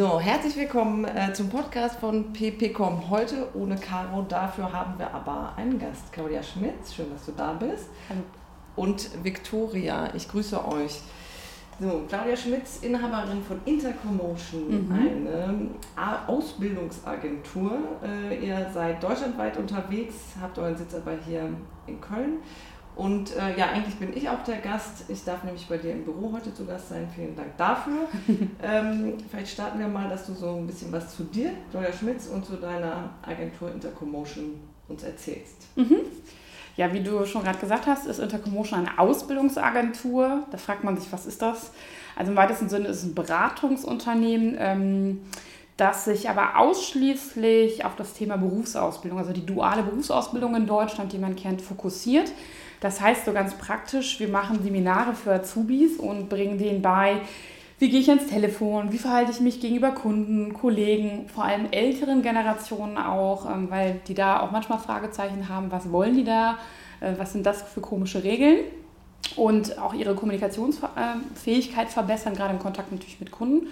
[0.00, 3.10] So, herzlich willkommen äh, zum Podcast von PPCom.
[3.10, 6.94] Heute ohne Caro, dafür haben wir aber einen Gast, Claudia Schmitz.
[6.94, 7.84] Schön, dass du da bist.
[8.08, 8.22] Hallo.
[8.76, 11.02] Und Victoria, ich grüße euch.
[11.78, 14.90] So, Claudia Schmitz, Inhaberin von Intercommotion, mhm.
[14.90, 17.72] eine Ausbildungsagentur.
[18.02, 21.42] Äh, ihr seid deutschlandweit unterwegs, habt euren Sitz aber hier
[21.86, 22.38] in Köln
[22.96, 25.04] und äh, ja, eigentlich bin ich auch der Gast.
[25.08, 27.08] Ich darf nämlich bei dir im Büro heute zu Gast sein.
[27.14, 28.08] Vielen Dank dafür.
[28.62, 32.26] ähm, vielleicht starten wir mal, dass du so ein bisschen was zu dir, Claudia Schmitz,
[32.26, 35.66] und zu deiner Agentur Intercommotion uns erzählst.
[35.76, 36.00] Mhm.
[36.76, 40.44] Ja, wie du schon gerade gesagt hast, ist Intercommotion eine Ausbildungsagentur.
[40.50, 41.72] Da fragt man sich, was ist das?
[42.16, 44.56] Also im weitesten Sinne ist es ein Beratungsunternehmen.
[44.58, 45.20] Ähm,
[45.80, 51.18] das sich aber ausschließlich auf das Thema Berufsausbildung, also die duale Berufsausbildung in Deutschland, die
[51.18, 52.30] man kennt, fokussiert.
[52.80, 57.20] Das heißt so ganz praktisch, wir machen Seminare für Azubis und bringen denen bei,
[57.78, 62.22] wie gehe ich ans Telefon, wie verhalte ich mich gegenüber Kunden, Kollegen, vor allem älteren
[62.22, 66.58] Generationen auch, ähm, weil die da auch manchmal Fragezeichen haben, was wollen die da,
[67.00, 68.58] äh, was sind das für komische Regeln
[69.36, 73.68] und auch ihre Kommunikationsfähigkeit verbessern, gerade im Kontakt natürlich mit Kunden.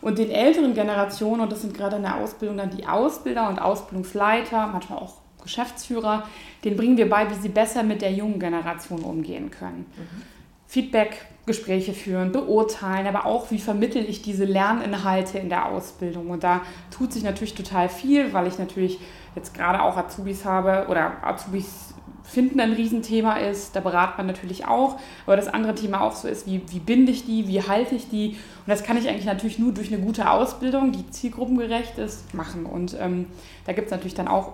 [0.00, 3.58] Und den älteren Generationen, und das sind gerade in der Ausbildung dann die Ausbilder und
[3.58, 5.14] Ausbildungsleiter, manchmal auch
[5.48, 6.28] Geschäftsführer,
[6.64, 9.86] den bringen wir bei, wie sie besser mit der jungen Generation umgehen können.
[9.96, 10.22] Mhm.
[10.66, 16.28] Feedback, Gespräche führen, beurteilen, aber auch, wie vermittel ich diese Lerninhalte in der Ausbildung.
[16.28, 16.60] Und da
[16.90, 19.00] tut sich natürlich total viel, weil ich natürlich
[19.34, 23.74] jetzt gerade auch Azubis habe oder Azubis finden ein Riesenthema ist.
[23.74, 24.98] Da beratet man natürlich auch.
[25.24, 28.10] Aber das andere Thema auch so ist, wie, wie binde ich die, wie halte ich
[28.10, 28.36] die.
[28.68, 32.66] Und das kann ich eigentlich natürlich nur durch eine gute Ausbildung, die zielgruppengerecht ist, machen.
[32.66, 33.24] Und ähm,
[33.64, 34.52] da gibt es natürlich dann auch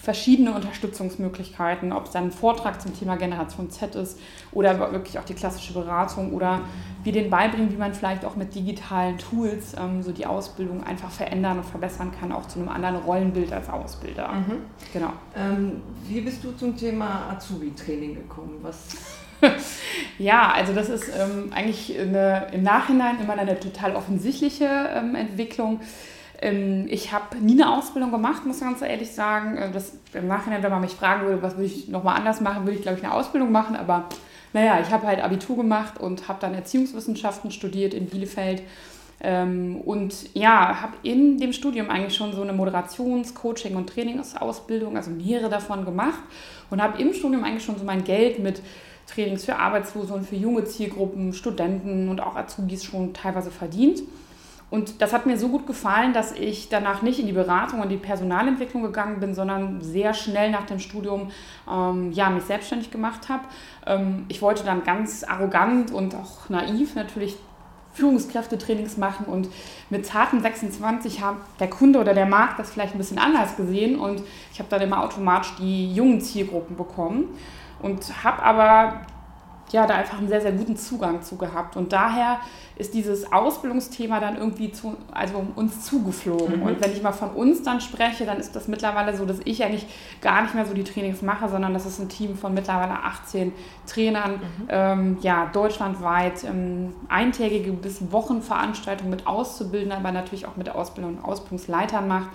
[0.00, 4.18] verschiedene Unterstützungsmöglichkeiten, ob es dann ein Vortrag zum Thema Generation Z ist
[4.52, 6.62] oder wirklich auch die klassische Beratung oder
[7.04, 11.10] wir denen beibringen, wie man vielleicht auch mit digitalen Tools ähm, so die Ausbildung einfach
[11.10, 14.32] verändern und verbessern kann, auch zu einem anderen Rollenbild als Ausbilder.
[14.32, 14.56] Mhm.
[14.94, 15.12] Genau.
[15.36, 18.56] Ähm, wie bist du zum Thema Azubi-Training gekommen?
[18.62, 19.19] Was
[20.18, 25.80] ja, also das ist ähm, eigentlich eine, im Nachhinein immer eine total offensichtliche ähm, Entwicklung.
[26.40, 29.56] Ähm, ich habe nie eine Ausbildung gemacht, muss ich ganz ehrlich sagen.
[29.56, 32.64] Äh, das, Im Nachhinein, wenn man mich fragen würde, was würde ich nochmal anders machen,
[32.64, 33.76] würde ich, glaube ich, eine Ausbildung machen.
[33.76, 34.08] Aber
[34.52, 38.62] naja, ich habe halt Abitur gemacht und habe dann Erziehungswissenschaften studiert in Bielefeld.
[39.22, 44.96] Ähm, und ja, habe in dem Studium eigentlich schon so eine Moderations-, Coaching- und Trainingsausbildung,
[44.96, 46.20] also mehrere davon gemacht.
[46.70, 48.62] Und habe im Studium eigentlich schon so mein Geld mit
[49.10, 54.02] Trainings für Arbeitslose und für junge Zielgruppen, Studenten und auch Azubis schon teilweise verdient.
[54.70, 57.88] Und das hat mir so gut gefallen, dass ich danach nicht in die Beratung und
[57.88, 61.32] die Personalentwicklung gegangen bin, sondern sehr schnell nach dem Studium
[61.68, 63.42] ähm, ja, mich selbstständig gemacht habe.
[63.84, 67.36] Ähm, ich wollte dann ganz arrogant und auch naiv natürlich
[67.94, 69.48] Führungskräftetrainings machen und
[69.90, 73.98] mit zarten 26 hat der Kunde oder der Markt das vielleicht ein bisschen anders gesehen
[73.98, 74.22] und
[74.52, 77.36] ich habe dann immer automatisch die jungen Zielgruppen bekommen
[77.82, 79.00] und habe aber
[79.72, 81.76] ja, da einfach einen sehr, sehr guten Zugang zu gehabt.
[81.76, 82.40] Und daher
[82.76, 86.60] ist dieses Ausbildungsthema dann irgendwie zu, also uns zugeflogen.
[86.60, 86.62] Mhm.
[86.66, 89.62] Und wenn ich mal von uns dann spreche, dann ist das mittlerweile so, dass ich
[89.62, 89.86] eigentlich
[90.20, 93.52] gar nicht mehr so die Trainings mache, sondern das ist ein Team von mittlerweile 18
[93.86, 94.66] Trainern, mhm.
[94.68, 101.24] ähm, ja, deutschlandweit, ähm, eintägige bis Wochenveranstaltungen mit Auszubildenden, aber natürlich auch mit Ausbildung und
[101.24, 102.30] Ausbildungsleitern macht.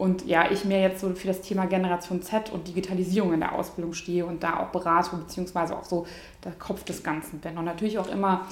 [0.00, 3.54] Und ja, ich mir jetzt so für das Thema Generation Z und Digitalisierung in der
[3.54, 6.06] Ausbildung stehe und da auch berate, beziehungsweise auch so
[6.42, 7.58] der Kopf des Ganzen bin.
[7.58, 8.46] Und natürlich auch immer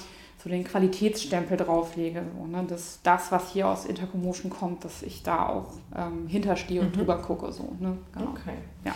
[0.45, 2.23] so den Qualitätsstempel drauflege.
[2.37, 2.65] So, ne?
[2.69, 6.99] dass das, was hier aus Intercommotion kommt, dass ich da auch ähm, hinterstehe und mhm.
[6.99, 7.51] drüber gucke.
[7.51, 7.97] So, ne?
[8.13, 8.33] genau.
[8.33, 8.59] Okay.
[8.85, 8.95] Ja.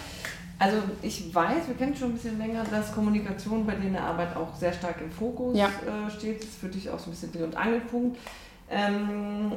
[0.58, 4.04] Also ich weiß, wir kennen schon ein bisschen länger, dass Kommunikation bei dir in der
[4.04, 5.68] Arbeit auch sehr stark im Fokus ja.
[5.68, 6.40] äh, steht.
[6.40, 8.18] Das ist für dich auch so ein bisschen Dreh- und Angelpunkt.
[8.72, 9.52] Ähm,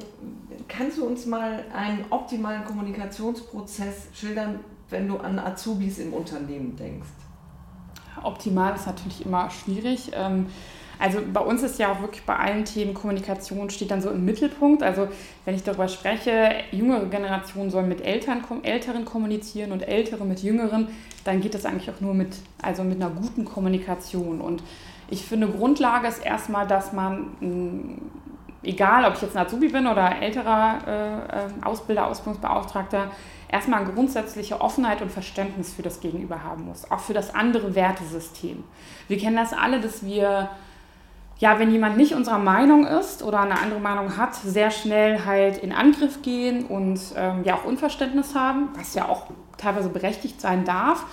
[0.67, 4.59] kannst du uns mal einen optimalen Kommunikationsprozess schildern,
[4.89, 7.07] wenn du an Azubis im Unternehmen denkst?
[8.21, 10.11] Optimal ist natürlich immer schwierig.
[10.13, 10.47] Ähm,
[10.99, 14.25] also bei uns ist ja auch wirklich bei allen Themen Kommunikation steht dann so im
[14.25, 14.83] Mittelpunkt.
[14.83, 15.07] Also
[15.45, 20.89] wenn ich darüber spreche, jüngere Generationen sollen mit Eltern, Älteren kommunizieren und Ältere mit Jüngeren,
[21.23, 24.41] dann geht das eigentlich auch nur mit, also mit einer guten Kommunikation.
[24.41, 24.61] Und
[25.09, 27.99] ich finde, Grundlage ist erstmal, dass man
[28.65, 33.11] egal ob ich jetzt ein Azubi bin oder älterer äh, ähm, Ausbilder, Ausbildungsbeauftragter,
[33.47, 37.75] erstmal eine grundsätzliche Offenheit und Verständnis für das Gegenüber haben muss, auch für das andere
[37.75, 38.63] Wertesystem.
[39.07, 40.49] Wir kennen das alle, dass wir
[41.37, 45.57] ja, wenn jemand nicht unserer Meinung ist oder eine andere Meinung hat, sehr schnell halt
[45.57, 49.27] in Angriff gehen und ähm, ja auch Unverständnis haben, was ja auch
[49.57, 51.05] teilweise berechtigt sein darf.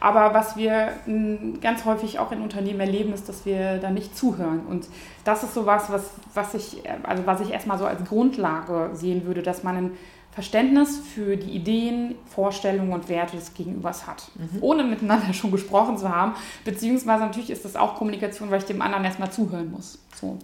[0.00, 4.16] Aber was wir m, ganz häufig auch in Unternehmen erleben, ist, dass wir da nicht
[4.16, 4.66] zuhören.
[4.66, 4.86] Und
[5.24, 9.26] das ist so was, was, was ich, also was ich erstmal so als Grundlage sehen
[9.26, 9.90] würde, dass man ein
[10.38, 14.58] Verständnis für die Ideen, Vorstellungen und Werte des Gegenübers hat, mhm.
[14.60, 16.34] ohne miteinander schon gesprochen zu haben.
[16.64, 19.98] Beziehungsweise natürlich ist das auch Kommunikation, weil ich dem anderen erstmal zuhören muss.
[20.14, 20.38] So.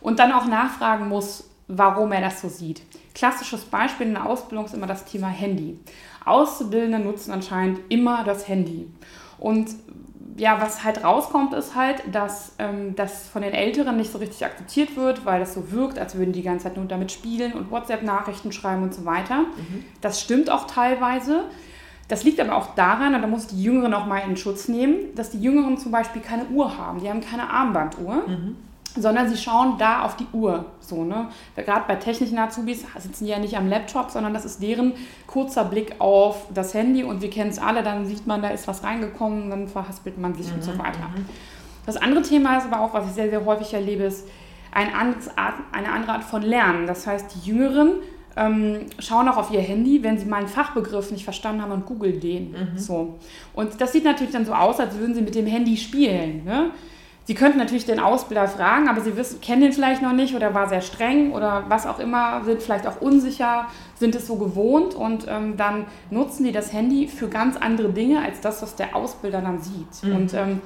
[0.00, 2.82] Und dann auch nachfragen muss, warum er das so sieht.
[3.14, 5.78] Klassisches Beispiel in der Ausbildung ist immer das Thema Handy.
[6.30, 8.88] Auszubildende nutzen anscheinend immer das Handy.
[9.38, 9.70] Und
[10.36, 14.44] ja, was halt rauskommt, ist halt, dass ähm, das von den Älteren nicht so richtig
[14.44, 17.70] akzeptiert wird, weil das so wirkt, als würden die ganze Zeit nur damit spielen und
[17.70, 19.40] WhatsApp-Nachrichten schreiben und so weiter.
[19.40, 19.84] Mhm.
[20.00, 21.44] Das stimmt auch teilweise.
[22.08, 24.66] Das liegt aber auch daran, und da muss ich die Jüngeren auch mal in Schutz
[24.66, 27.00] nehmen, dass die Jüngeren zum Beispiel keine Uhr haben.
[27.00, 28.26] Die haben keine Armbanduhr.
[28.26, 28.56] Mhm
[28.96, 30.66] sondern sie schauen da auf die Uhr.
[30.80, 31.28] So, ne?
[31.56, 34.94] Gerade bei technischen Azubis sitzen die ja nicht am Laptop, sondern das ist deren
[35.26, 38.66] kurzer Blick auf das Handy und wir kennen es alle, dann sieht man, da ist
[38.68, 41.08] was reingekommen, dann verhaspelt man sich mhm, und so mhm, weiter.
[41.14, 41.26] Mhm.
[41.86, 44.26] Das andere Thema ist aber auch, was ich sehr, sehr häufig erlebe, ist
[44.72, 46.86] ein Art, eine andere Art von Lernen.
[46.86, 47.94] Das heißt, die Jüngeren
[48.36, 51.86] ähm, schauen auch auf ihr Handy, wenn sie mal einen Fachbegriff nicht verstanden haben und
[51.86, 52.52] googeln den.
[52.52, 52.78] Mhm.
[52.78, 53.18] So.
[53.54, 56.44] Und das sieht natürlich dann so aus, als würden sie mit dem Handy spielen.
[56.44, 56.70] Ne?
[57.30, 60.52] Sie könnten natürlich den Ausbilder fragen, aber Sie wissen, kennen den vielleicht noch nicht oder
[60.52, 64.96] war sehr streng oder was auch immer, sind vielleicht auch unsicher, sind es so gewohnt
[64.96, 68.96] und ähm, dann nutzen die das Handy für ganz andere Dinge als das, was der
[68.96, 70.02] Ausbilder dann sieht.
[70.02, 70.16] Mhm.
[70.16, 70.60] Und ähm,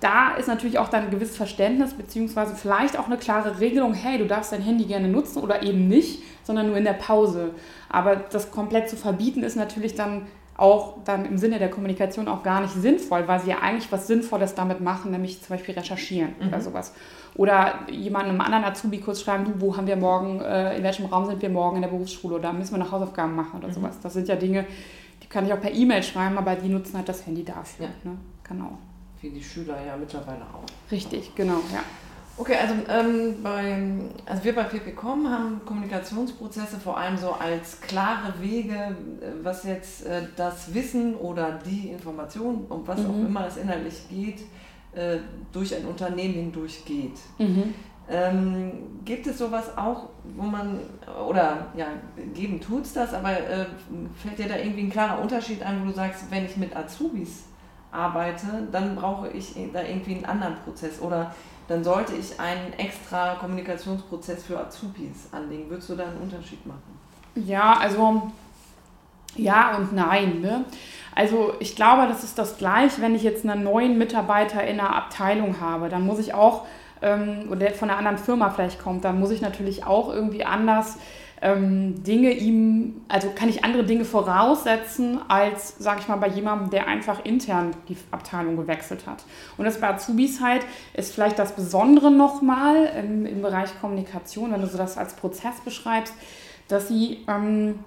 [0.00, 4.18] da ist natürlich auch dann ein gewisses Verständnis, beziehungsweise vielleicht auch eine klare Regelung, hey,
[4.18, 7.52] du darfst dein Handy gerne nutzen oder eben nicht, sondern nur in der Pause.
[7.88, 10.26] Aber das komplett zu verbieten ist natürlich dann
[10.60, 14.06] auch dann im Sinne der Kommunikation auch gar nicht sinnvoll, weil sie ja eigentlich was
[14.06, 16.48] Sinnvolles damit machen, nämlich zum Beispiel recherchieren mhm.
[16.48, 16.92] oder sowas.
[17.34, 21.24] Oder jemandem anderen Azubi kurz schreiben, du, wo haben wir morgen, äh, in welchem Raum
[21.24, 23.72] sind wir morgen in der Berufsschule oder müssen wir noch Hausaufgaben machen oder mhm.
[23.72, 24.00] sowas.
[24.02, 24.66] Das sind ja Dinge,
[25.22, 27.86] die kann ich auch per E-Mail schreiben, aber die nutzen halt das Handy dafür.
[27.86, 28.10] Ja.
[28.10, 28.18] Ne?
[28.46, 28.76] Genau.
[29.22, 30.92] Wie die Schüler ja mittlerweile auch.
[30.92, 31.82] Richtig, genau, ja.
[32.40, 33.76] Okay, also, ähm, bei,
[34.24, 40.06] also wir bei PPCom haben Kommunikationsprozesse vor allem so als klare Wege, äh, was jetzt
[40.06, 43.10] äh, das Wissen oder die Information, um was mhm.
[43.10, 44.38] auch immer es inhaltlich geht,
[44.94, 45.18] äh,
[45.52, 47.18] durch ein Unternehmen hindurch geht.
[47.36, 47.74] Mhm.
[48.08, 48.72] Ähm,
[49.04, 50.80] gibt es sowas auch, wo man,
[51.28, 51.88] oder ja,
[52.32, 53.66] geben tut es das, aber äh,
[54.16, 57.44] fällt dir da irgendwie ein klarer Unterschied ein, wo du sagst, wenn ich mit Azubis
[57.92, 61.34] arbeite, dann brauche ich da irgendwie einen anderen Prozess oder
[61.70, 65.70] dann sollte ich einen extra Kommunikationsprozess für Azubis anlegen.
[65.70, 66.98] Würdest du da einen Unterschied machen?
[67.36, 68.32] Ja, also
[69.36, 70.40] ja und nein.
[70.40, 70.64] Ne?
[71.14, 74.96] Also ich glaube, das ist das gleich, wenn ich jetzt einen neuen Mitarbeiter in einer
[74.96, 76.66] Abteilung habe, dann muss ich auch,
[77.02, 80.44] ähm, oder der von einer anderen Firma vielleicht kommt, dann muss ich natürlich auch irgendwie
[80.44, 80.98] anders
[81.42, 86.70] ähm, Dinge ihm, also kann ich andere Dinge voraussetzen, als, sage ich mal, bei jemandem,
[86.70, 89.24] der einfach intern die Abteilung gewechselt hat.
[89.56, 94.60] Und das bei Azubis halt ist vielleicht das Besondere nochmal im, im Bereich Kommunikation, wenn
[94.60, 96.12] du so das als Prozess beschreibst,
[96.68, 97.78] dass sie, ähm,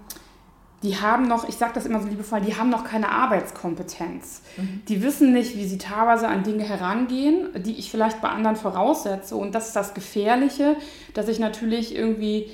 [0.81, 4.41] die haben noch, ich sage das immer so liebevoll, die haben noch keine Arbeitskompetenz.
[4.57, 4.81] Mhm.
[4.89, 9.37] Die wissen nicht, wie sie teilweise an Dinge herangehen, die ich vielleicht bei anderen voraussetze.
[9.37, 10.75] Und das ist das Gefährliche,
[11.13, 12.51] dass ich natürlich irgendwie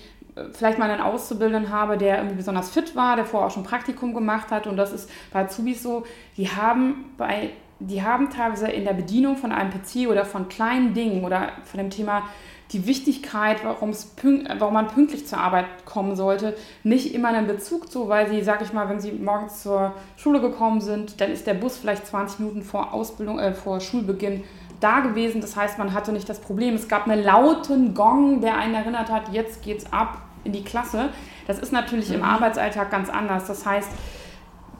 [0.54, 4.14] vielleicht mal einen Auszubildenden habe, der irgendwie besonders fit war, der vorher auch schon Praktikum
[4.14, 4.68] gemacht hat.
[4.68, 6.06] Und das ist bei Azubis so,
[6.38, 7.52] die haben bei
[7.82, 11.78] die haben teilweise in der Bedienung von einem PC oder von kleinen Dingen oder von
[11.78, 12.24] dem Thema
[12.72, 18.30] die Wichtigkeit, warum man pünktlich zur Arbeit kommen sollte, nicht immer einen Bezug zu, weil
[18.30, 21.78] sie, sag ich mal, wenn sie morgens zur Schule gekommen sind, dann ist der Bus
[21.78, 24.44] vielleicht 20 Minuten vor Ausbildung, äh, vor Schulbeginn
[24.80, 25.42] da gewesen.
[25.42, 26.76] Das heißt, man hatte nicht das Problem.
[26.76, 31.10] Es gab einen lauten Gong, der einen erinnert hat, jetzt geht's ab in die Klasse.
[31.48, 32.16] Das ist natürlich mhm.
[32.16, 33.48] im Arbeitsalltag ganz anders.
[33.48, 33.90] Das heißt,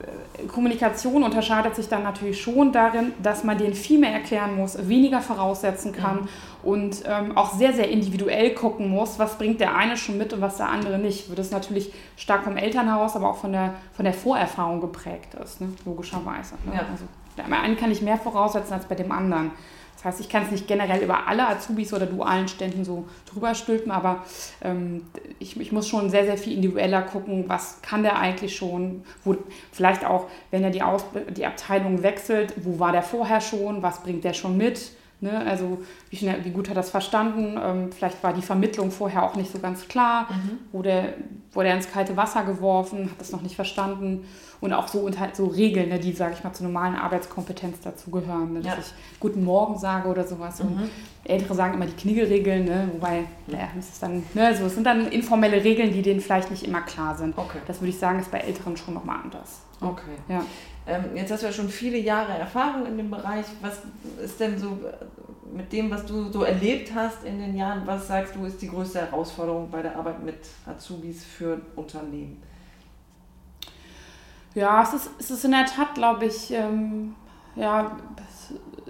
[0.00, 4.88] äh, Kommunikation unterscheidet sich dann natürlich schon darin, dass man den viel mehr erklären muss,
[4.88, 6.28] weniger voraussetzen kann mhm.
[6.62, 10.40] und ähm, auch sehr, sehr individuell gucken muss, was bringt der eine schon mit und
[10.40, 11.30] was der andere nicht.
[11.36, 15.60] Das ist natürlich stark vom Elternhaus, aber auch von der, von der Vorerfahrung geprägt ist,
[15.60, 15.68] ne?
[15.84, 16.54] logischerweise.
[16.64, 16.74] Ne?
[16.74, 16.80] Ja.
[16.90, 17.04] Also,
[17.48, 19.52] bei einem kann ich mehr voraussetzen als bei dem anderen.
[20.02, 23.54] Das heißt, ich kann es nicht generell über alle Azubis oder dualen Ständen so drüber
[23.54, 24.24] stülpen, aber
[24.62, 25.02] ähm,
[25.38, 29.36] ich, ich muss schon sehr, sehr viel individueller gucken, was kann der eigentlich schon, wo,
[29.72, 31.04] vielleicht auch, wenn er die, Aus
[31.36, 34.92] die Abteilung wechselt, wo war der vorher schon, was bringt der schon mit,
[35.22, 35.38] Ne?
[35.46, 37.58] Also wie, schnell, wie gut hat er das verstanden?
[37.62, 40.28] Ähm, vielleicht war die Vermittlung vorher auch nicht so ganz klar.
[40.30, 40.58] Mhm.
[40.72, 41.14] Wurde,
[41.52, 44.24] wurde er ins kalte Wasser geworfen, hat das noch nicht verstanden.
[44.60, 48.52] Und auch so, halt so Regeln, ne, die, sage ich mal, zur normalen Arbeitskompetenz dazugehören.
[48.52, 48.60] Ne?
[48.60, 48.78] Dass ja.
[48.80, 50.62] ich Guten Morgen sage oder sowas.
[50.62, 50.68] Mhm.
[50.68, 50.90] Und
[51.24, 52.90] Ältere sagen immer die Kniggelregeln, ne?
[52.92, 56.50] wobei, naja, das ist dann, ne, also es sind dann informelle Regeln, die denen vielleicht
[56.50, 57.36] nicht immer klar sind.
[57.36, 57.58] Okay.
[57.66, 59.60] Das würde ich sagen, ist bei Älteren schon nochmal anders.
[59.80, 60.16] Okay.
[60.28, 60.44] Ja.
[60.86, 63.46] Ähm, jetzt hast du ja schon viele Jahre Erfahrung in dem Bereich.
[63.62, 63.80] Was
[64.22, 64.78] ist denn so
[65.52, 68.68] mit dem, was du so erlebt hast in den Jahren, was sagst du, ist die
[68.68, 72.42] größte Herausforderung bei der Arbeit mit Azubis für Unternehmen?
[74.54, 77.14] Ja, es ist, es ist in der Tat, glaube ich, ähm,
[77.56, 77.96] ja,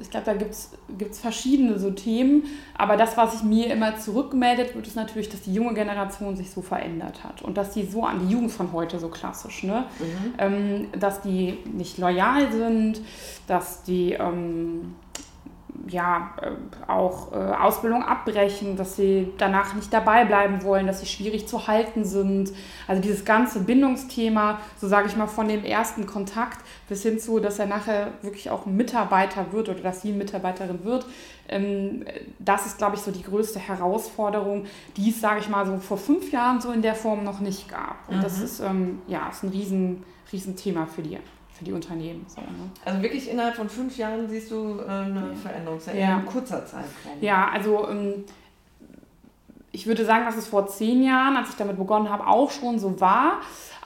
[0.01, 2.45] ich glaube, da gibt es verschiedene so Themen.
[2.77, 6.51] Aber das, was sich mir immer zurückmeldet, wird, ist natürlich, dass die junge Generation sich
[6.51, 7.43] so verändert hat.
[7.43, 9.85] Und dass die so an die Jugend von heute so klassisch, ne?
[9.99, 10.35] Mhm.
[10.39, 13.03] Ähm, dass die nicht loyal sind,
[13.47, 14.95] dass die ähm,
[15.89, 21.07] ja, äh, auch äh, Ausbildung abbrechen, dass sie danach nicht dabei bleiben wollen, dass sie
[21.07, 22.53] schwierig zu halten sind.
[22.87, 26.59] Also dieses ganze Bindungsthema, so sage ich mal, von dem ersten Kontakt
[26.89, 30.85] bis hin zu, dass er nachher wirklich auch ein Mitarbeiter wird oder dass sie Mitarbeiterin
[30.85, 31.07] wird,
[31.49, 32.05] ähm,
[32.39, 35.99] das ist, glaube ich, so die größte Herausforderung, die es, sage ich mal, so vor
[35.99, 37.97] fünf Jahren so in der Form noch nicht gab.
[38.09, 38.23] Und mhm.
[38.23, 41.19] das ist, ähm, ja, ist ein riesen, riesen Thema für die
[41.61, 42.25] für die Unternehmen.
[42.27, 42.71] So, ne?
[42.87, 45.35] Also wirklich innerhalb von fünf Jahren siehst du äh, eine.
[45.37, 46.19] Veränderung, ja.
[46.19, 46.87] in kurzer Zeit.
[47.21, 48.25] Ja, also ähm,
[49.71, 52.79] ich würde sagen, dass es vor zehn Jahren, als ich damit begonnen habe, auch schon
[52.79, 53.41] so war.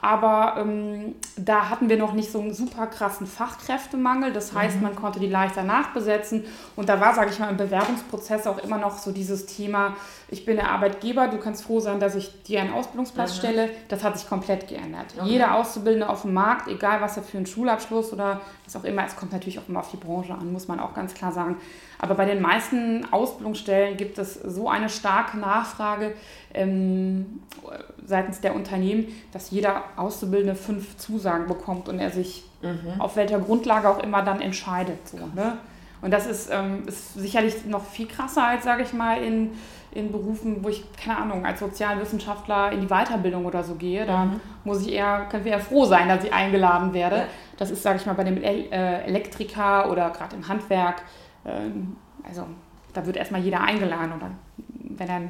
[0.05, 4.35] Aber ähm, da hatten wir noch nicht so einen super krassen Fachkräftemangel.
[4.35, 4.83] Das heißt, mhm.
[4.83, 6.45] man konnte die leichter nachbesetzen.
[6.77, 9.97] Und da war, sage ich mal, im Bewerbungsprozess auch immer noch so dieses Thema,
[10.29, 13.39] ich bin der Arbeitgeber, du kannst froh sein, dass ich dir einen Ausbildungsplatz mhm.
[13.39, 13.71] stelle.
[13.89, 15.07] Das hat sich komplett geändert.
[15.17, 15.27] Okay.
[15.27, 19.07] Jeder Auszubildende auf dem Markt, egal was er für einen Schulabschluss oder was auch immer,
[19.07, 21.57] es kommt natürlich auch immer auf die Branche an, muss man auch ganz klar sagen.
[21.99, 26.13] Aber bei den meisten Ausbildungsstellen gibt es so eine starke Nachfrage
[26.53, 27.41] ähm,
[28.05, 33.01] seitens der Unternehmen, dass jeder Auszubildende fünf Zusagen bekommt und er sich mhm.
[33.01, 35.09] auf welcher Grundlage auch immer dann entscheidet.
[35.09, 35.59] So, ne?
[36.03, 39.53] Und das ist, ähm, ist sicherlich noch viel krasser als, sage ich mal, in,
[39.91, 44.05] in Berufen, wo ich, keine Ahnung, als Sozialwissenschaftler in die Weiterbildung oder so gehe.
[44.05, 44.41] Da mhm.
[44.65, 47.17] muss ich eher, kann ich eher froh sein, dass ich eingeladen werde.
[47.17, 47.27] Ja.
[47.57, 51.03] Das ist, sage ich mal, bei dem äh, Elektriker oder gerade im Handwerk
[51.45, 51.97] ähm,
[52.27, 52.47] also
[52.93, 54.31] da wird erstmal jeder eingeladen oder
[54.97, 55.23] wenn er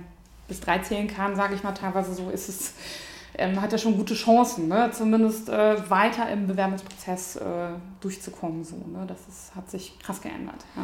[0.48, 2.74] bis drei zählen kann, sage ich mal teilweise so, ist es,
[3.36, 4.90] ähm, hat er schon gute Chancen, ne?
[4.92, 7.68] zumindest äh, weiter im Bewerbungsprozess äh,
[8.00, 8.64] durchzukommen.
[8.64, 9.04] So, ne?
[9.06, 10.64] Das ist, hat sich krass geändert.
[10.76, 10.82] Ja.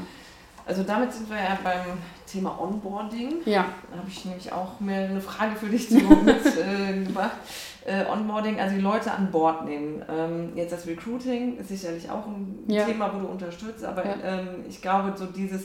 [0.67, 3.39] Also damit sind wir ja beim Thema Onboarding.
[3.45, 3.67] Ja.
[3.91, 7.39] Da habe ich nämlich auch mir eine Frage für dich mitgebracht.
[7.85, 10.03] Äh, Onboarding, also die Leute an Bord nehmen.
[10.09, 12.85] Ähm, jetzt das Recruiting ist sicherlich auch ein ja.
[12.85, 14.15] Thema, wo du unterstützt, aber ja.
[14.23, 15.65] ähm, ich glaube, so dieses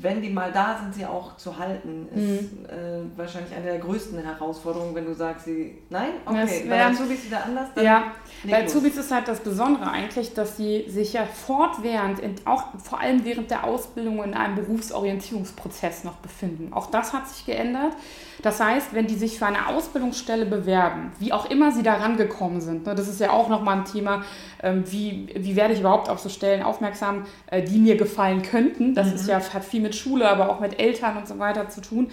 [0.00, 2.66] wenn die mal da sind, sie auch zu halten, ist mhm.
[2.66, 7.44] äh, wahrscheinlich eine der größten Herausforderungen, wenn du sagst, sie, nein, okay, bei Azubis wieder
[7.44, 7.68] anders.
[7.80, 8.12] ja,
[8.44, 13.00] bei Azubis ist halt das Besondere eigentlich, dass sie sich ja fortwährend, in, auch vor
[13.00, 16.72] allem während der Ausbildung in einem Berufsorientierungsprozess noch befinden.
[16.72, 17.92] Auch das hat sich geändert.
[18.46, 22.60] Das heißt, wenn die sich für eine Ausbildungsstelle bewerben, wie auch immer sie da rangekommen
[22.60, 24.22] sind, ne, das ist ja auch nochmal ein Thema,
[24.62, 28.94] ähm, wie, wie werde ich überhaupt auf so Stellen aufmerksam, äh, die mir gefallen könnten.
[28.94, 29.14] Das mhm.
[29.14, 32.08] ist ja, hat viel mit Schule, aber auch mit Eltern und so weiter zu tun.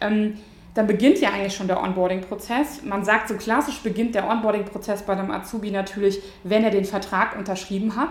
[0.00, 0.38] Ähm,
[0.74, 2.84] dann beginnt ja eigentlich schon der Onboarding-Prozess.
[2.84, 7.36] Man sagt so klassisch beginnt der Onboarding-Prozess bei einem Azubi natürlich, wenn er den Vertrag
[7.36, 8.10] unterschrieben hat.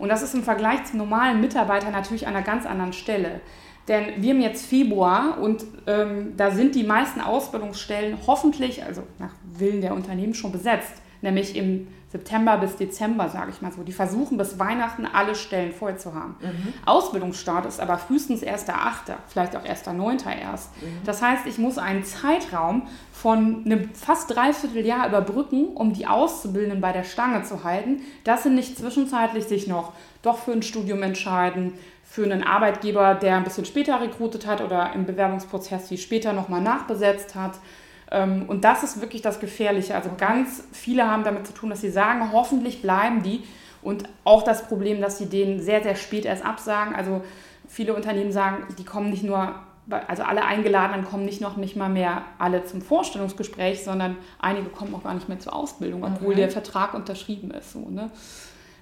[0.00, 3.40] Und das ist im Vergleich zum normalen Mitarbeiter natürlich an einer ganz anderen Stelle.
[3.88, 9.34] Denn wir haben jetzt Februar und ähm, da sind die meisten Ausbildungsstellen hoffentlich, also nach
[9.44, 10.92] Willen der Unternehmen, schon besetzt.
[11.20, 13.82] Nämlich im September bis Dezember, sage ich mal so.
[13.82, 16.36] Die versuchen bis Weihnachten alle Stellen voll zu haben.
[16.42, 16.74] Mhm.
[16.84, 20.26] Ausbildungsstart ist aber frühestens 1.8., vielleicht auch 1.9.
[20.38, 20.76] erst.
[20.82, 20.98] Mhm.
[21.06, 26.82] Das heißt, ich muss einen Zeitraum von einem fast dreiviertel Jahr überbrücken, um die Auszubildenden
[26.82, 28.02] bei der Stange zu halten.
[28.24, 31.74] Das sind nicht zwischenzeitlich sich noch doch für ein Studium entscheiden,
[32.12, 36.60] für einen Arbeitgeber, der ein bisschen später rekrutet hat oder im Bewerbungsprozess die später nochmal
[36.60, 37.52] nachbesetzt hat.
[38.10, 39.94] Ähm, und das ist wirklich das Gefährliche.
[39.94, 43.44] Also ganz viele haben damit zu tun, dass sie sagen, hoffentlich bleiben die.
[43.80, 46.94] Und auch das Problem, dass sie denen sehr, sehr spät erst absagen.
[46.94, 47.22] Also
[47.66, 49.54] viele Unternehmen sagen, die kommen nicht nur,
[50.06, 54.94] also alle Eingeladenen kommen nicht noch nicht mal mehr alle zum Vorstellungsgespräch, sondern einige kommen
[54.94, 56.42] auch gar nicht mehr zur Ausbildung, obwohl okay.
[56.42, 57.72] der Vertrag unterschrieben ist.
[57.72, 58.10] So, ne?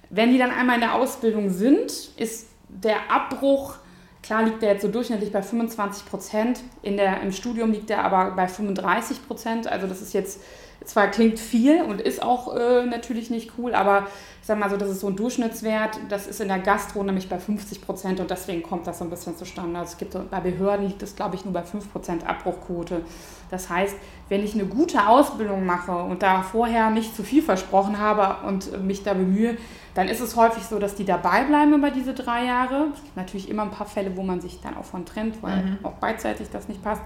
[0.09, 2.50] Wenn die dann einmal in der Ausbildung sind, ist
[2.83, 3.75] der Abbruch,
[4.23, 8.03] klar liegt der jetzt so durchschnittlich bei 25 Prozent, in der, im Studium liegt der
[8.03, 9.67] aber bei 35 Prozent.
[9.67, 10.41] Also das ist jetzt
[10.85, 14.07] zwar klingt viel und ist auch äh, natürlich nicht cool, aber
[14.41, 15.99] ich sag mal so, das ist so ein Durchschnittswert.
[16.09, 19.09] Das ist in der Gastro nämlich bei 50 Prozent und deswegen kommt das so ein
[19.09, 19.77] bisschen zustande.
[19.79, 23.03] Also es gibt bei Behörden liegt es, glaube ich, nur bei 5 Prozent Abbruchquote.
[23.51, 23.95] Das heißt,
[24.29, 28.83] wenn ich eine gute Ausbildung mache und da vorher nicht zu viel versprochen habe und
[28.83, 29.57] mich da bemühe,
[29.93, 32.87] dann ist es häufig so, dass die dabei bleiben über diese drei Jahre.
[32.93, 35.63] Es gibt natürlich immer ein paar Fälle, wo man sich dann auch von trennt, weil
[35.63, 35.77] mhm.
[35.83, 37.01] auch beidseitig das nicht passt.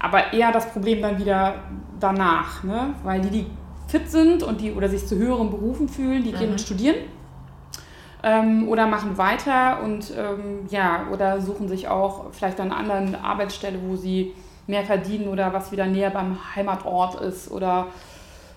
[0.00, 1.56] Aber eher das Problem dann wieder
[2.00, 2.94] danach, ne?
[3.02, 3.46] weil die, die
[3.88, 6.58] fit sind und die oder sich zu höheren Berufen fühlen, die gehen mhm.
[6.58, 6.96] studieren
[8.24, 13.14] ähm, oder machen weiter und ähm, ja, oder suchen sich auch vielleicht an einer anderen
[13.22, 14.32] Arbeitsstelle, wo sie
[14.66, 17.88] mehr verdienen oder was wieder näher beim Heimatort ist oder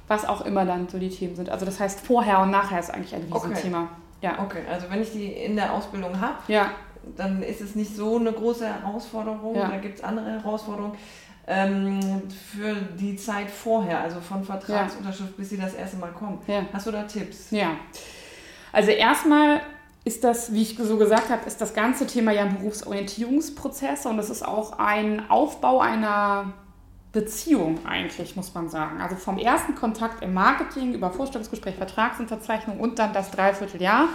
[0.08, 1.50] was auch immer dann so die Themen sind.
[1.50, 3.84] Also das heißt, vorher und nachher ist eigentlich ein Riesenthema.
[3.84, 3.90] Okay.
[4.22, 4.44] Ja.
[4.44, 6.72] Okay, also wenn ich die in der Ausbildung habe, ja.
[7.16, 9.56] dann ist es nicht so eine große Herausforderung.
[9.56, 9.68] Ja.
[9.68, 10.98] Da gibt es andere Herausforderungen
[11.46, 15.38] ähm, für die Zeit vorher, also von Vertragsunterschrift ja.
[15.38, 16.40] bis sie das erste Mal kommen.
[16.48, 16.66] Ja.
[16.74, 17.52] Hast du da Tipps?
[17.52, 17.72] Ja.
[18.72, 19.62] Also erstmal
[20.04, 24.18] ist das, wie ich so gesagt habe, ist das ganze Thema ja ein Berufsorientierungsprozess und
[24.20, 26.54] es ist auch ein Aufbau einer
[27.14, 29.02] Beziehung eigentlich, muss man sagen.
[29.02, 34.10] Also vom ersten Kontakt im Marketing über Vorstellungsgespräch, Vertragsunterzeichnung und dann das Dreivierteljahr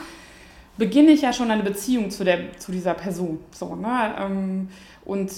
[0.77, 3.41] beginne ich ja schon eine Beziehung zu, der, zu dieser Person.
[3.51, 4.15] So, ne?
[4.19, 4.69] Ähm,
[5.05, 5.33] und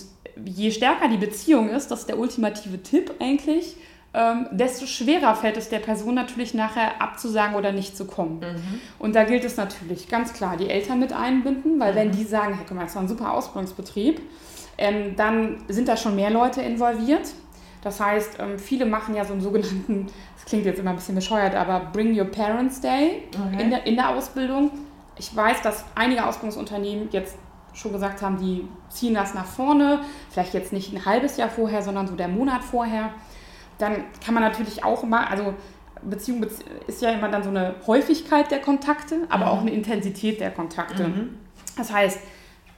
[0.44, 3.76] je stärker die Beziehung ist, das ist der ultimative Tipp eigentlich,
[4.16, 8.38] ähm, desto schwerer fällt es der Person natürlich nachher abzusagen oder nicht zu kommen.
[8.38, 8.80] Mhm.
[9.00, 11.96] Und da gilt es natürlich ganz klar, die Eltern mit einbinden, weil mhm.
[11.96, 14.20] wenn die sagen, hey, guck mal, das war ein super Ausbildungsbetrieb,
[14.78, 17.32] ähm, dann sind da schon mehr Leute involviert.
[17.84, 21.14] Das heißt, ähm, viele machen ja so einen sogenannten, das klingt jetzt immer ein bisschen
[21.14, 23.62] bescheuert, aber Bring Your Parents Day okay.
[23.62, 24.70] in, der, in der Ausbildung.
[25.16, 27.36] Ich weiß, dass einige Ausbildungsunternehmen jetzt
[27.74, 30.00] schon gesagt haben, die ziehen das nach vorne,
[30.30, 33.10] vielleicht jetzt nicht ein halbes Jahr vorher, sondern so der Monat vorher,
[33.78, 35.54] dann kann man natürlich auch immer, also
[36.02, 36.44] Beziehung
[36.86, 39.50] ist ja immer dann so eine Häufigkeit der Kontakte, aber mhm.
[39.50, 41.08] auch eine Intensität der Kontakte.
[41.08, 41.38] Mhm.
[41.76, 42.18] Das heißt,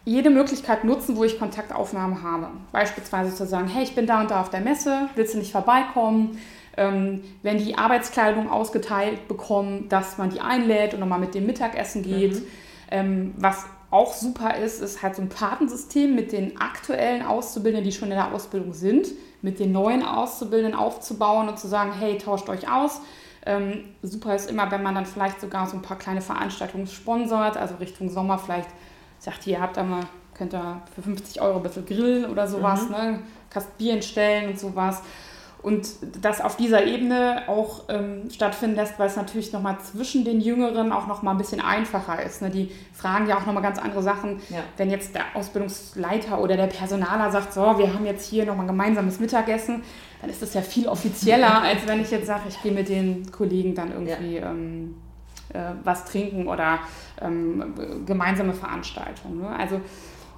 [0.06, 2.48] jede Möglichkeit nutzen, wo ich Kontaktaufnahme habe.
[2.70, 5.50] Beispielsweise zu sagen, hey, ich bin da und da auf der Messe, willst du nicht
[5.50, 6.38] vorbeikommen?
[6.76, 12.02] Ähm, wenn die Arbeitskleidung ausgeteilt bekommen, dass man die einlädt und nochmal mit dem Mittagessen
[12.02, 12.34] geht.
[12.34, 12.46] Mhm.
[12.90, 17.96] Ähm, was auch super ist, ist halt so ein Patensystem mit den aktuellen Auszubildenden, die
[17.96, 19.08] schon in der Ausbildung sind,
[19.42, 23.00] mit den neuen Auszubildenden aufzubauen und zu sagen, hey, tauscht euch aus.
[23.44, 27.56] Ähm, super ist immer, wenn man dann vielleicht sogar so ein paar kleine Veranstaltungen sponsert,
[27.56, 28.68] also Richtung Sommer vielleicht
[29.18, 30.04] sagt, ihr habt da mal,
[30.34, 32.90] könnt ihr für 50 Euro ein bisschen grillen oder sowas, mhm.
[32.90, 33.18] ne?
[33.50, 35.02] Kast Bier stellen und sowas
[35.66, 35.88] und
[36.22, 40.92] das auf dieser Ebene auch ähm, stattfinden lässt, weil es natürlich nochmal zwischen den Jüngeren
[40.92, 42.40] auch nochmal ein bisschen einfacher ist.
[42.40, 42.50] Ne?
[42.50, 44.40] Die fragen ja auch nochmal ganz andere Sachen.
[44.48, 44.60] Ja.
[44.76, 49.18] Wenn jetzt der Ausbildungsleiter oder der Personaler sagt, so, wir haben jetzt hier nochmal gemeinsames
[49.18, 49.82] Mittagessen,
[50.20, 53.32] dann ist das ja viel offizieller, als wenn ich jetzt sage, ich gehe mit den
[53.32, 54.50] Kollegen dann irgendwie ja.
[54.50, 54.94] ähm,
[55.56, 56.80] äh, was trinken oder
[57.20, 59.40] ähm, gemeinsame Veranstaltungen.
[59.40, 59.48] Ne?
[59.48, 59.80] Also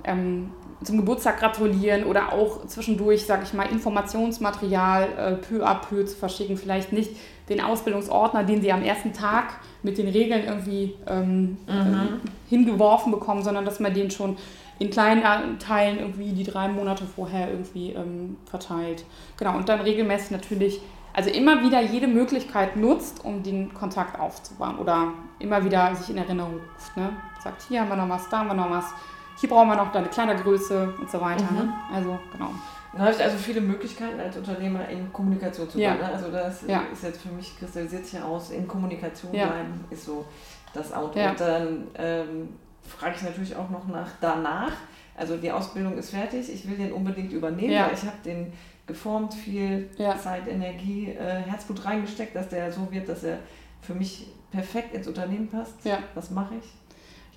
[0.05, 0.51] ähm,
[0.83, 6.17] zum Geburtstag gratulieren oder auch zwischendurch, sage ich mal, Informationsmaterial äh, peu à peu zu
[6.17, 6.57] verschicken.
[6.57, 7.11] Vielleicht nicht
[7.49, 11.59] den Ausbildungsordner, den sie am ersten Tag mit den Regeln irgendwie ähm, mhm.
[11.67, 14.37] äh, hingeworfen bekommen, sondern dass man den schon
[14.79, 19.05] in kleinen Teilen irgendwie die drei Monate vorher irgendwie ähm, verteilt.
[19.37, 20.81] Genau, und dann regelmäßig natürlich,
[21.19, 26.17] also immer wieder jede Möglichkeit nutzt, um den Kontakt aufzubauen oder immer wieder sich in
[26.17, 26.97] Erinnerung ruft.
[26.97, 27.11] Ne?
[27.43, 28.95] Sagt, hier haben wir noch was, da haben wir noch was
[29.41, 31.45] hier brauchen wir noch eine kleine Größe und so weiter.
[31.53, 31.63] Ne?
[31.63, 31.69] Mhm.
[31.69, 31.75] Ne?
[31.93, 32.51] Also, genau.
[32.93, 36.01] Dann habe ich also viele Möglichkeiten als Unternehmer in Kommunikation zu bleiben.
[36.01, 36.09] Ja.
[36.09, 36.15] Ne?
[36.15, 36.83] Also das ja.
[36.93, 39.47] ist jetzt für mich kristallisiert sich aus, in Kommunikation ja.
[39.47, 40.25] bleiben ist so
[40.73, 41.21] das Auto.
[41.21, 42.49] Und dann ähm,
[42.83, 44.73] frage ich natürlich auch noch nach danach.
[45.17, 48.53] Also die Ausbildung ist fertig, ich will den unbedingt übernehmen, weil ich habe den
[48.89, 53.39] geformt, viel Zeit, Energie, äh, Herzblut reingesteckt, dass der so wird, dass er
[53.81, 55.75] für mich perfekt ins Unternehmen passt.
[56.15, 56.65] Was mache ich?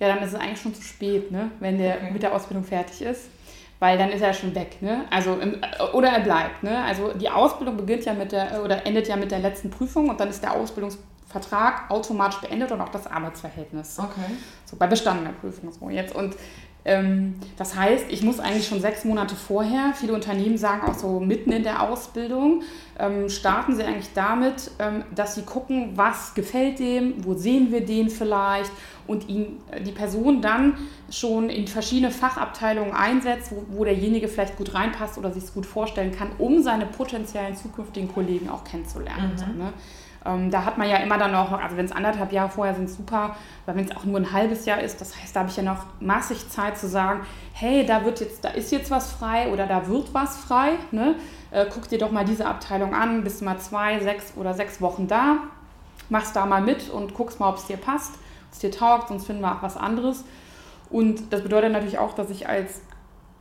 [0.02, 1.52] ja, dann ist es eigentlich schon zu spät, ne?
[1.60, 2.10] wenn der okay.
[2.10, 3.30] mit der Ausbildung fertig ist.
[3.78, 5.06] Weil dann ist er schon weg, ne?
[5.10, 5.60] Also im,
[5.92, 6.84] oder er bleibt, ne?
[6.84, 10.20] Also die Ausbildung beginnt ja mit der oder endet ja mit der letzten Prüfung und
[10.20, 13.98] dann ist der Ausbildungsvertrag automatisch beendet und auch das Arbeitsverhältnis.
[13.98, 14.36] Okay.
[14.66, 16.14] So bei bestandener Prüfung so jetzt.
[16.14, 16.36] Und
[17.56, 21.52] das heißt, ich muss eigentlich schon sechs Monate vorher, viele Unternehmen sagen auch so mitten
[21.52, 22.62] in der Ausbildung,
[22.98, 27.86] ähm, starten sie eigentlich damit, ähm, dass sie gucken, was gefällt dem, wo sehen wir
[27.86, 28.72] den vielleicht
[29.06, 30.74] und ihn, die Person dann
[31.08, 35.66] schon in verschiedene Fachabteilungen einsetzt, wo, wo derjenige vielleicht gut reinpasst oder sich es gut
[35.66, 39.36] vorstellen kann, um seine potenziellen zukünftigen Kollegen auch kennenzulernen.
[39.52, 39.58] Mhm.
[39.58, 39.72] Ne?
[40.24, 42.88] Ähm, da hat man ja immer dann auch, also wenn es anderthalb Jahre vorher sind,
[42.88, 45.56] super, weil wenn es auch nur ein halbes Jahr ist, das heißt, da habe ich
[45.56, 47.20] ja noch massig Zeit zu sagen,
[47.52, 50.72] hey, da wird jetzt, da ist jetzt was frei oder da wird was frei.
[50.90, 51.16] Ne?
[51.50, 55.08] Äh, guck dir doch mal diese Abteilung an, bist mal zwei, sechs oder sechs Wochen
[55.08, 55.38] da,
[56.08, 59.08] machst da mal mit und guckst mal, ob es dir passt, ob es dir taugt,
[59.08, 60.24] sonst finden wir auch was anderes.
[60.88, 62.82] Und das bedeutet natürlich auch, dass ich als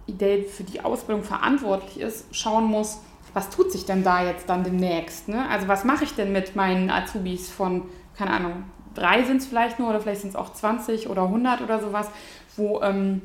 [0.08, 3.02] Idee für die Ausbildung verantwortlich ist, schauen muss,
[3.34, 5.28] was tut sich denn da jetzt dann demnächst?
[5.28, 5.48] Ne?
[5.50, 7.84] Also was mache ich denn mit meinen Azubis von,
[8.17, 8.63] keine Ahnung,
[8.94, 12.10] drei sind es vielleicht nur oder vielleicht sind es auch 20 oder 100 oder sowas,
[12.58, 13.22] wo, ähm,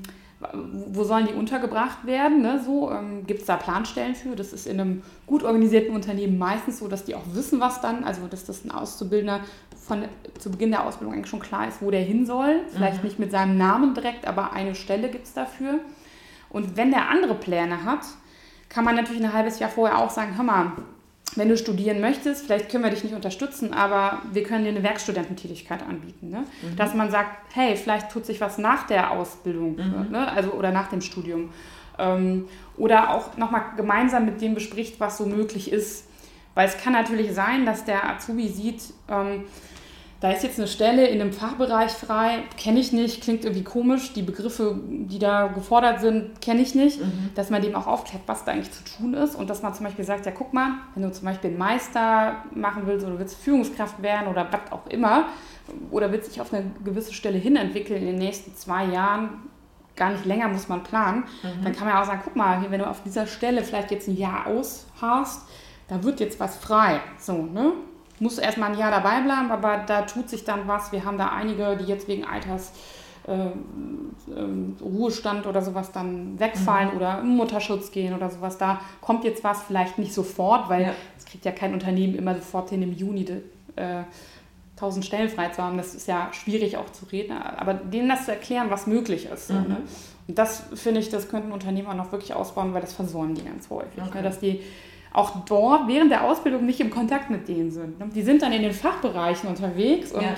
[0.89, 2.43] wo sollen die untergebracht werden?
[2.43, 2.63] Ne?
[2.65, 4.37] So, ähm, Gibt es da Planstellen für?
[4.37, 8.05] Das ist in einem gut organisierten Unternehmen meistens so, dass die auch wissen, was dann,
[8.05, 9.41] also dass das ein Auszubildender
[9.87, 10.05] von,
[10.39, 12.61] zu Beginn der Ausbildung eigentlich schon klar ist, wo der hin soll.
[12.69, 13.05] Vielleicht mhm.
[13.05, 15.81] nicht mit seinem Namen direkt, aber eine Stelle gibt es dafür.
[16.51, 18.05] Und wenn der andere Pläne hat,
[18.69, 20.73] kann man natürlich ein halbes Jahr vorher auch sagen, hör mal,
[21.35, 24.83] wenn du studieren möchtest, vielleicht können wir dich nicht unterstützen, aber wir können dir eine
[24.83, 26.31] Werkstudententätigkeit anbieten.
[26.31, 26.45] Ne?
[26.63, 26.77] Mhm.
[26.77, 30.11] Dass man sagt, hey, vielleicht tut sich was nach der Ausbildung mhm.
[30.11, 30.31] ne?
[30.31, 31.51] also, oder nach dem Studium.
[31.99, 36.07] Ähm, oder auch nochmal gemeinsam mit dem bespricht, was so möglich ist.
[36.55, 39.45] Weil es kann natürlich sein, dass der Azubi sieht, ähm,
[40.21, 44.15] da ist jetzt eine Stelle in einem Fachbereich frei, kenne ich nicht, klingt irgendwie komisch,
[44.15, 47.31] die Begriffe, die da gefordert sind, kenne ich nicht, mhm.
[47.35, 49.85] dass man dem auch aufklärt, was da eigentlich zu tun ist und dass man zum
[49.85, 53.37] Beispiel sagt, ja guck mal, wenn du zum Beispiel einen Meister machen willst oder willst
[53.37, 55.27] Führungskraft werden oder was auch immer
[55.91, 59.51] oder willst dich auf eine gewisse Stelle hin entwickeln in den nächsten zwei Jahren,
[59.97, 61.65] gar nicht länger muss man planen, mhm.
[61.65, 64.17] dann kann man auch sagen, guck mal, wenn du auf dieser Stelle vielleicht jetzt ein
[64.17, 65.43] Jahr ausharst,
[65.89, 67.73] da wird jetzt was frei, so, ne?
[68.21, 70.93] Muss erstmal ein Jahr dabei bleiben, aber da tut sich dann was.
[70.93, 72.73] Wir haben da einige, die jetzt wegen Alters
[73.27, 73.53] äh, äh,
[74.81, 76.97] Ruhestand oder sowas dann wegfallen mhm.
[76.97, 78.57] oder im Mutterschutz gehen oder sowas.
[78.59, 81.31] Da kommt jetzt was, vielleicht nicht sofort, weil es ja.
[81.31, 83.27] kriegt ja kein Unternehmen immer sofort hin, im Juni
[83.77, 84.03] äh,
[84.77, 85.77] 1000 Stellen frei zu haben.
[85.77, 89.51] Das ist ja schwierig auch zu reden, aber denen das zu erklären, was möglich ist.
[89.51, 89.55] Mhm.
[89.55, 89.77] So, ne?
[90.29, 93.45] Und das finde ich, das könnten Unternehmen auch noch wirklich ausbauen, weil das versäumen die
[93.45, 93.97] ganz häufig.
[93.97, 94.05] Ne?
[94.07, 94.19] Okay.
[94.19, 94.23] Ne?
[94.23, 94.61] Dass die
[95.17, 97.97] auch dort während der Ausbildung nicht im Kontakt mit denen sind.
[98.15, 100.35] Die sind dann in den Fachbereichen unterwegs und ja.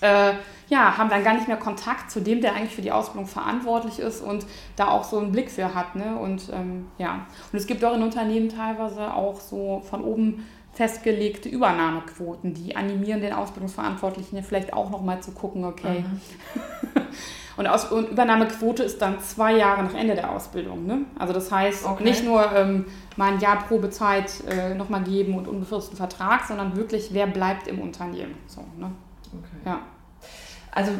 [0.00, 0.34] Äh,
[0.68, 3.98] ja, haben dann gar nicht mehr Kontakt zu dem, der eigentlich für die Ausbildung verantwortlich
[3.98, 4.44] ist und
[4.76, 5.94] da auch so einen Blick für hat.
[5.94, 6.16] Ne?
[6.16, 11.48] Und ähm, ja, und es gibt auch in Unternehmen teilweise auch so von oben festgelegte
[11.48, 16.00] Übernahmequoten, die animieren den Ausbildungsverantwortlichen ja vielleicht auch nochmal zu gucken, okay.
[16.00, 16.20] Mhm.
[17.56, 20.86] Und, Aus und Übernahmequote ist dann zwei Jahre nach Ende der Ausbildung.
[20.86, 21.02] Ne?
[21.16, 22.02] Also das heißt okay.
[22.02, 27.10] nicht nur ähm, mal ein Jahr Probezeit äh, nochmal geben und unbefristeten Vertrag, sondern wirklich,
[27.12, 28.34] wer bleibt im Unternehmen.
[28.48, 28.90] So, ne?
[29.32, 29.56] okay.
[29.66, 29.80] ja.
[30.72, 30.90] Also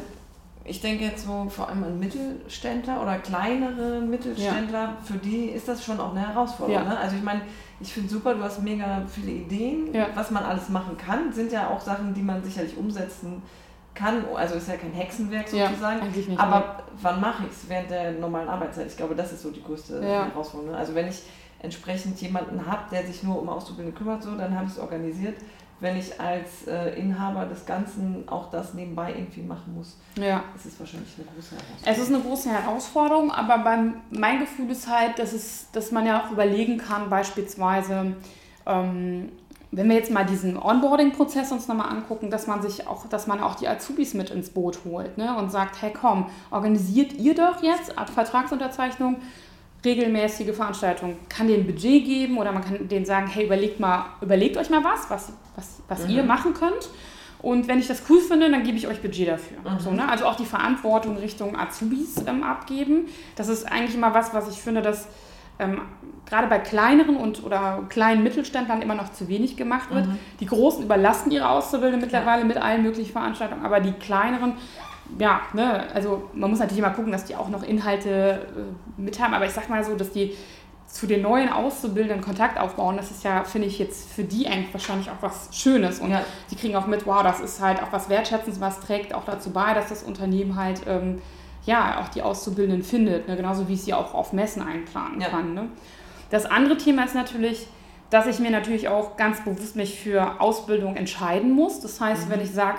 [0.64, 4.96] ich denke jetzt so vor allem an Mittelständler oder kleinere Mittelständler, ja.
[5.04, 6.84] für die ist das schon auch eine Herausforderung.
[6.84, 6.88] Ja.
[6.88, 6.98] Ne?
[6.98, 7.42] Also ich meine,
[7.80, 10.08] ich finde super, du hast mega viele Ideen, ja.
[10.14, 11.32] was man alles machen kann.
[11.32, 13.42] Sind ja auch Sachen, die man sicherlich umsetzen
[13.94, 14.24] kann.
[14.34, 16.00] Also ist ja kein Hexenwerk sozusagen.
[16.00, 16.82] Ja, nicht, aber mehr.
[17.02, 17.68] wann mache ich es?
[17.68, 18.87] Während der normalen Arbeitszeit.
[18.87, 20.72] Ich glaube, das ist so die größte Herausforderung.
[20.72, 20.78] Ne?
[20.78, 21.22] Also wenn ich
[21.60, 25.38] entsprechend jemanden habe, der sich nur um Auszubildende kümmert, so, dann habe ich es organisiert.
[25.80, 30.44] Wenn ich als äh, Inhaber des Ganzen auch das nebenbei irgendwie machen muss, ja.
[30.54, 31.92] ist es wahrscheinlich eine große Herausforderung.
[31.92, 36.06] Es ist eine große Herausforderung, aber beim, mein Gefühl ist halt, dass, es, dass man
[36.06, 38.14] ja auch überlegen kann, beispielsweise,
[38.66, 39.32] ähm,
[39.72, 43.40] wenn wir jetzt mal diesen Onboarding-Prozess uns nochmal angucken, dass man sich auch, dass man
[43.40, 45.37] auch die Azubis mit ins Boot holt ne?
[45.37, 49.16] und sagt, hey komm, organisiert ihr doch jetzt ab Vertragsunterzeichnung
[49.85, 51.16] regelmäßige Veranstaltungen.
[51.29, 54.83] Kann denen Budget geben oder man kann denen sagen, hey, überlegt mal, überlegt euch mal
[54.83, 56.11] was, was, was, was mhm.
[56.11, 56.88] ihr machen könnt.
[57.42, 59.59] Und wenn ich das cool finde, dann gebe ich euch Budget dafür.
[59.59, 59.79] Mhm.
[59.79, 60.09] So, ne?
[60.09, 63.07] Also auch die Verantwortung Richtung Azubis ähm, abgeben.
[63.37, 65.09] Das ist eigentlich immer was, was ich finde, dass
[65.59, 65.83] ähm,
[66.27, 70.07] gerade bei kleineren und oder kleinen Mittelständlern immer noch zu wenig gemacht wird.
[70.07, 70.18] Mhm.
[70.40, 74.55] Die Großen überlasten ihre Auszubildenden mittlerweile mit allen möglichen Veranstaltungen, aber die kleineren
[75.18, 79.20] ja, ne, also man muss natürlich immer gucken, dass die auch noch Inhalte äh, mit
[79.20, 80.34] haben, aber ich sag mal so, dass die
[80.86, 84.72] zu den neuen Auszubildenden Kontakt aufbauen, das ist ja, finde ich, jetzt für die eigentlich
[84.72, 85.98] wahrscheinlich auch was Schönes.
[85.98, 86.22] Und ja.
[86.50, 89.50] die kriegen auch mit, wow, das ist halt auch was Wertschätzendes, was trägt auch dazu
[89.50, 91.20] bei, dass das Unternehmen halt ähm,
[91.64, 93.36] ja auch die Auszubildenden findet, ne?
[93.36, 95.30] genauso wie es sie auch auf Messen einplanen ja.
[95.30, 95.54] kann.
[95.54, 95.68] Ne?
[96.30, 97.66] Das andere Thema ist natürlich,
[98.10, 101.80] dass ich mir natürlich auch ganz bewusst mich für Ausbildung entscheiden muss.
[101.80, 102.32] Das heißt, mhm.
[102.32, 102.78] wenn ich sage,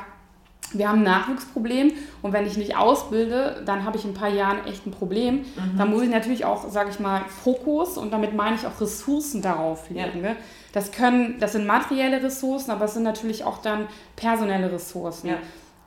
[0.77, 4.29] wir haben ein Nachwuchsproblem und wenn ich nicht ausbilde, dann habe ich in ein paar
[4.29, 5.39] Jahren echt ein Problem.
[5.39, 5.77] Mhm.
[5.77, 9.41] Dann muss ich natürlich auch, sage ich mal, Fokus und damit meine ich auch Ressourcen
[9.41, 10.23] darauf legen.
[10.23, 10.29] Ja.
[10.29, 10.35] Ne?
[10.73, 15.29] Das können, das sind materielle Ressourcen, aber es sind natürlich auch dann personelle Ressourcen.
[15.29, 15.37] Ja.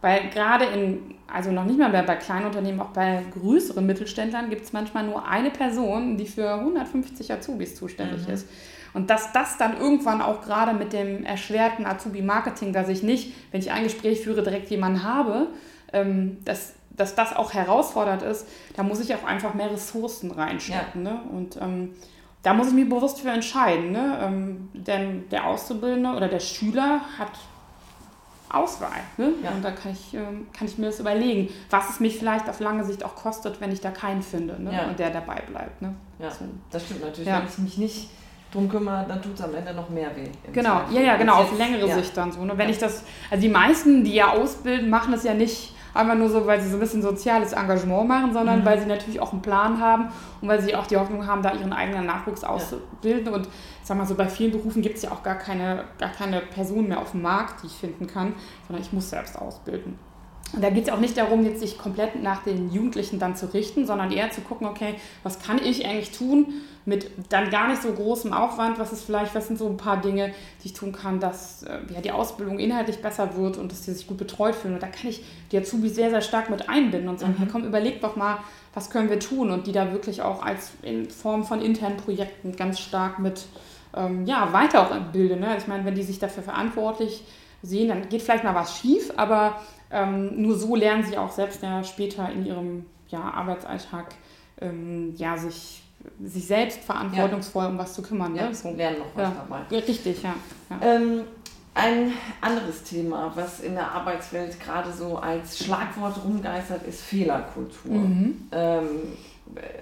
[0.01, 4.49] Weil gerade in, also noch nicht mal bei, bei kleinen Unternehmen, auch bei größeren Mittelständlern
[4.49, 8.35] gibt es manchmal nur eine Person, die für 150 Azubis zuständig mhm.
[8.35, 8.49] ist.
[8.99, 13.61] Und dass das dann irgendwann auch gerade mit dem erschwerten Azubi-Marketing, dass ich nicht, wenn
[13.61, 15.47] ich ein Gespräch führe, direkt jemanden habe,
[15.93, 21.07] ähm, dass, dass das auch herausfordernd ist, da muss ich auch einfach mehr Ressourcen reinstecken.
[21.07, 21.13] Ja.
[21.13, 21.21] Ne?
[21.31, 21.95] Und ähm,
[22.43, 23.93] da muss ich mich bewusst für entscheiden.
[23.93, 24.19] Ne?
[24.21, 27.31] Ähm, denn der Auszubildende oder der Schüler hat
[28.49, 28.99] Auswahl.
[29.17, 29.35] Ne?
[29.45, 29.53] Ja.
[29.53, 32.59] Und da kann ich, ähm, kann ich mir das überlegen, was es mich vielleicht auf
[32.59, 34.75] lange Sicht auch kostet, wenn ich da keinen finde ne?
[34.75, 34.89] Ja.
[34.89, 35.83] und der dabei bleibt.
[35.83, 35.95] Ne?
[36.19, 36.47] Ja, so.
[36.73, 37.31] das stimmt natürlich.
[37.31, 38.11] Wenn ich mich nicht
[38.53, 40.29] drum kümmere, dann tut es am Ende noch mehr weh.
[40.53, 40.97] Genau, Zweifel.
[40.97, 42.45] ja, ja, genau, auf längere Sicht dann so.
[42.45, 42.57] Ne?
[42.57, 46.29] Wenn ich das, also die meisten, die ja ausbilden, machen das ja nicht einfach nur
[46.29, 48.65] so, weil sie so ein bisschen soziales Engagement machen, sondern mhm.
[48.65, 50.09] weil sie natürlich auch einen Plan haben
[50.41, 53.27] und weil sie auch die Hoffnung haben, da ihren eigenen Nachwuchs auszubilden.
[53.27, 53.33] Ja.
[53.33, 56.11] Und ich sag mal so, bei vielen Berufen gibt es ja auch gar keine, gar
[56.11, 58.35] keine Person mehr auf dem Markt, die ich finden kann,
[58.67, 59.99] sondern ich muss selbst ausbilden.
[60.53, 63.53] Und da geht es auch nicht darum, jetzt sich komplett nach den Jugendlichen dann zu
[63.53, 66.47] richten, sondern eher zu gucken, okay, was kann ich eigentlich tun
[66.87, 70.01] mit dann gar nicht so großem Aufwand, was ist vielleicht, was sind so ein paar
[70.01, 70.33] Dinge,
[70.63, 73.93] die ich tun kann, dass äh, ja, die Ausbildung inhaltlich besser wird und dass die
[73.93, 74.73] sich gut betreut fühlen.
[74.75, 77.43] Und da kann ich die Azubis sehr, sehr stark mit einbinden und sagen, mhm.
[77.43, 78.39] hey, komm, überleg doch mal,
[78.73, 82.57] was können wir tun und die da wirklich auch als in Form von internen Projekten
[82.57, 83.45] ganz stark mit
[83.95, 85.41] ähm, ja, weiter auch bilden.
[85.41, 85.57] Ne?
[85.59, 87.23] Ich meine, wenn die sich dafür verantwortlich
[87.63, 91.63] sehen, dann geht vielleicht mal was schief, aber ähm, nur so lernen sie auch selbst
[91.63, 94.15] ja später in ihrem ja, Arbeitsalltag
[94.61, 95.83] ähm, ja, sich,
[96.23, 97.71] sich selbst verantwortungsvoll ja.
[97.71, 98.35] um was zu kümmern.
[98.35, 98.55] Ja, ne?
[98.55, 98.71] so.
[98.71, 99.35] lernen noch was ja.
[99.37, 99.61] dabei.
[99.71, 100.35] Ja, richtig, ja.
[100.83, 101.23] Ähm,
[101.75, 107.93] ein anderes Thema, was in der Arbeitswelt gerade so als Schlagwort rumgeistert, ist Fehlerkultur.
[107.93, 108.49] Mhm.
[108.51, 108.87] Ähm,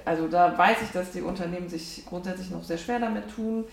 [0.05, 3.65] also da weiß ich, dass die Unternehmen sich grundsätzlich noch sehr schwer damit tun.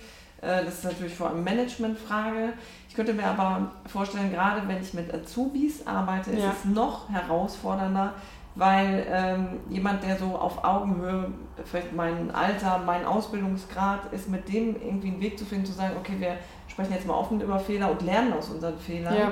[0.42, 2.54] Äh, das ist natürlich vor allem Managementfrage.
[2.94, 6.52] Ich könnte mir aber vorstellen, gerade wenn ich mit Azubis arbeite, ist ja.
[6.52, 8.14] es noch herausfordernder,
[8.54, 11.32] weil ähm, jemand, der so auf Augenhöhe,
[11.66, 15.96] vielleicht mein Alter, mein Ausbildungsgrad ist, mit dem irgendwie einen Weg zu finden, zu sagen,
[16.00, 19.18] okay, wir sprechen jetzt mal offen über Fehler und lernen aus unseren Fehlern.
[19.18, 19.32] Ja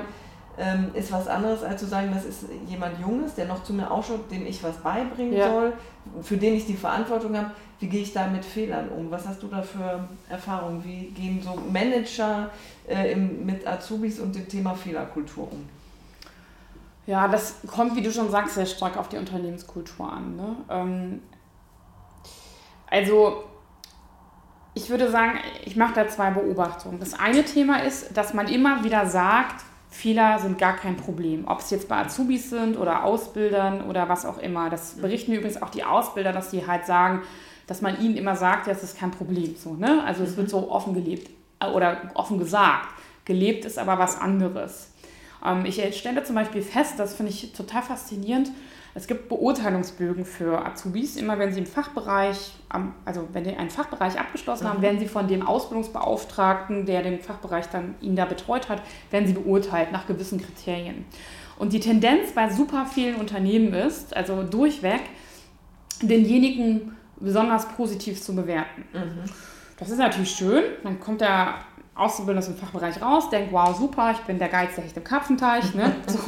[0.58, 3.90] ähm, ist was anderes, als zu sagen, das ist jemand Junges, der noch zu mir
[3.90, 5.50] ausschaut, dem ich was beibringen ja.
[5.50, 5.72] soll,
[6.22, 7.50] für den ich die Verantwortung habe.
[7.80, 9.10] Wie gehe ich da mit Fehlern um?
[9.10, 10.84] Was hast du da für Erfahrungen?
[10.84, 12.50] Wie gehen so Manager
[12.86, 15.68] äh, im, mit Azubis und dem Thema Fehlerkultur um?
[17.06, 20.36] Ja, das kommt, wie du schon sagst, sehr stark auf die Unternehmenskultur an.
[20.36, 20.56] Ne?
[20.68, 21.22] Ähm,
[22.88, 23.44] also
[24.74, 27.00] ich würde sagen, ich mache da zwei Beobachtungen.
[27.00, 31.44] Das eine Thema ist, dass man immer wieder sagt, Fehler sind gar kein Problem.
[31.46, 34.70] Ob es jetzt bei Azubis sind oder Ausbildern oder was auch immer.
[34.70, 37.20] Das berichten übrigens auch die Ausbilder, dass die halt sagen,
[37.66, 39.54] dass man ihnen immer sagt, das ist kein Problem.
[39.54, 40.02] So, ne?
[40.06, 42.88] Also es wird so offen gelebt äh, oder offen gesagt.
[43.26, 44.92] Gelebt ist aber was anderes.
[45.44, 48.50] Ähm, ich stelle zum Beispiel fest, das finde ich total faszinierend,
[48.94, 51.16] es gibt Beurteilungsbögen für Azubis.
[51.16, 52.52] Immer wenn sie im Fachbereich,
[53.04, 54.82] also wenn sie einen Fachbereich abgeschlossen haben, mhm.
[54.82, 59.32] werden sie von dem Ausbildungsbeauftragten, der den Fachbereich dann ihn da betreut hat, werden sie
[59.32, 61.06] beurteilt nach gewissen Kriterien.
[61.58, 65.00] Und die Tendenz bei super vielen Unternehmen ist, also durchweg,
[66.02, 68.84] denjenigen besonders positiv zu bewerten.
[68.92, 69.30] Mhm.
[69.78, 70.62] Das ist natürlich schön.
[70.82, 71.54] Dann kommt der
[71.94, 75.04] Auszubildende aus dem Fachbereich raus, denkt, wow, super, ich bin der Geiz, der Hecht im
[75.04, 75.94] Karpfenteich ne?
[76.06, 76.18] so,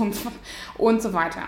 [0.83, 1.43] und so weiter.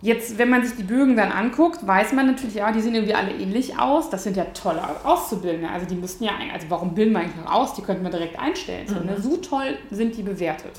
[0.00, 3.14] Jetzt, wenn man sich die Bögen dann anguckt, weiß man natürlich, ja, die sehen irgendwie
[3.14, 4.10] alle ähnlich aus.
[4.10, 5.68] Das sind ja tolle Auszubildende.
[5.68, 7.74] Also die müssten ja, also warum bilden wir eigentlich noch aus?
[7.74, 8.86] Die könnten wir direkt einstellen.
[8.86, 9.16] So, ne?
[9.16, 9.22] Mhm.
[9.22, 10.72] so toll sind die bewertet.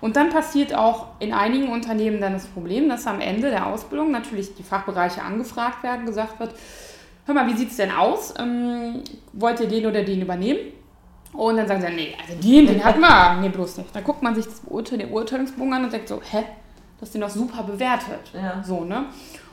[0.00, 4.10] Und dann passiert auch in einigen Unternehmen dann das Problem, dass am Ende der Ausbildung
[4.10, 6.54] natürlich die Fachbereiche angefragt werden, gesagt wird,
[7.26, 8.34] hör mal, wie sieht es denn aus?
[8.38, 10.60] Ähm, wollt ihr den oder den übernehmen?
[11.34, 13.40] Und dann sagen sie, nee, also den, den hat man.
[13.40, 13.94] Nee, bloß nicht.
[13.94, 16.44] Dann guckt man sich das Beurteil, den Urteilungsbogen an und denkt so, hä,
[17.00, 18.30] das ist den doch super bewertet.
[18.32, 18.62] Ja.
[18.62, 19.06] So, ne?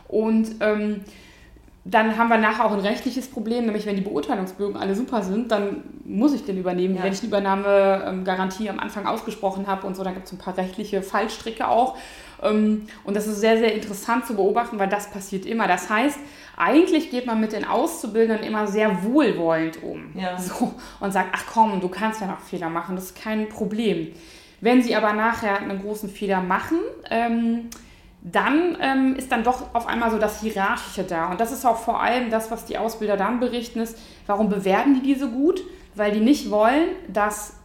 [0.08, 1.01] Und ähm,
[1.84, 5.51] dann haben wir nachher auch ein rechtliches Problem, nämlich wenn die Beurteilungsbögen alle super sind,
[5.51, 6.95] dann muss ich den übernehmen.
[6.95, 7.04] Ja.
[7.04, 10.56] Wenn ich die Übernahmegarantie am Anfang ausgesprochen habe und so, da gibt es ein paar
[10.56, 11.97] rechtliche Fallstricke auch.
[12.43, 15.67] Ähm, und das ist sehr, sehr interessant zu beobachten, weil das passiert immer.
[15.67, 16.19] Das heißt,
[16.56, 20.12] eigentlich geht man mit den Auszubildenden immer sehr wohlwollend um.
[20.13, 20.38] Ja.
[20.38, 24.10] So, und sagt, ach komm, du kannst ja noch Fehler machen, das ist kein Problem.
[24.62, 26.78] Wenn sie aber nachher einen großen Fehler machen,
[27.10, 27.69] ähm,
[28.21, 31.32] dann ähm, ist dann doch auf einmal so das Hierarchische da.
[31.32, 33.97] Und das ist auch vor allem das, was die Ausbilder dann berichten, ist,
[34.28, 35.62] warum bewerten die diese gut?
[35.95, 37.56] Weil die nicht wollen, dass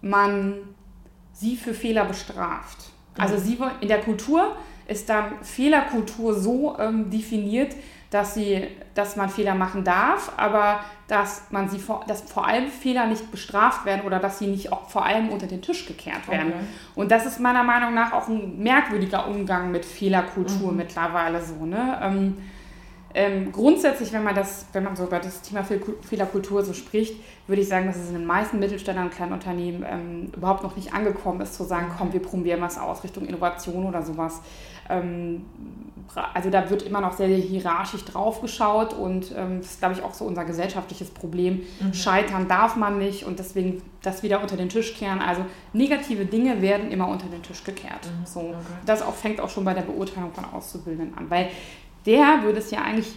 [0.00, 0.54] man
[1.32, 2.78] sie für Fehler bestraft.
[3.18, 7.74] Also sie wollen, in der Kultur ist dann Fehlerkultur so ähm, definiert,
[8.14, 12.68] dass, sie, dass man Fehler machen darf, aber dass, man sie vor, dass vor allem
[12.68, 16.28] Fehler nicht bestraft werden oder dass sie nicht auch vor allem unter den Tisch gekehrt
[16.28, 16.52] werden.
[16.54, 16.64] Okay.
[16.94, 20.76] Und das ist meiner Meinung nach auch ein merkwürdiger Umgang mit Fehlerkultur mhm.
[20.76, 21.66] mittlerweile so.
[21.66, 21.98] Ne?
[22.00, 22.36] Ähm,
[23.16, 27.16] ähm, grundsätzlich, wenn man das, wenn man so über das Thema Fehlerkultur so spricht,
[27.48, 30.76] würde ich sagen, dass es in den meisten Mittelständlern und kleinen Unternehmen ähm, überhaupt noch
[30.76, 34.40] nicht angekommen ist, zu sagen, komm, wir probieren was aus Richtung Innovation oder sowas.
[34.88, 35.44] Ähm,
[36.32, 39.94] also da wird immer noch sehr, sehr hierarchisch drauf geschaut und ähm, das ist, glaube
[39.94, 41.62] ich, auch so unser gesellschaftliches Problem.
[41.80, 41.94] Mhm.
[41.94, 45.20] Scheitern darf man nicht und deswegen das wieder unter den Tisch kehren.
[45.20, 48.06] Also negative Dinge werden immer unter den Tisch gekehrt.
[48.06, 48.26] Mhm.
[48.26, 48.40] So.
[48.40, 48.56] Okay.
[48.86, 51.48] Das auch, fängt auch schon bei der Beurteilung von Auszubildenden an, weil
[52.06, 53.14] der würde es ja eigentlich,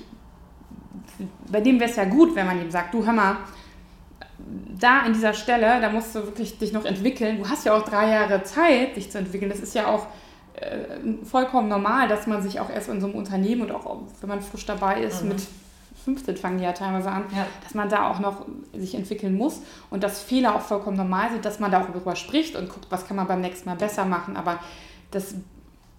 [1.52, 3.38] bei dem wäre es ja gut, wenn man ihm sagt, du hör mal,
[4.80, 7.40] da an dieser Stelle, da musst du wirklich dich noch entwickeln.
[7.40, 9.50] Du hast ja auch drei Jahre Zeit, dich zu entwickeln.
[9.50, 10.08] Das ist ja auch
[10.58, 14.30] äh, vollkommen normal, dass man sich auch erst in so einem Unternehmen und auch wenn
[14.30, 15.30] man frisch dabei ist, mhm.
[15.30, 15.42] mit
[16.04, 17.46] 15 fangen die ja teilweise an, ja.
[17.64, 21.44] dass man da auch noch sich entwickeln muss und dass Fehler auch vollkommen normal sind,
[21.44, 24.06] dass man da auch darüber spricht und guckt, was kann man beim nächsten Mal besser
[24.06, 24.38] machen.
[24.38, 24.60] Aber
[25.12, 25.36] das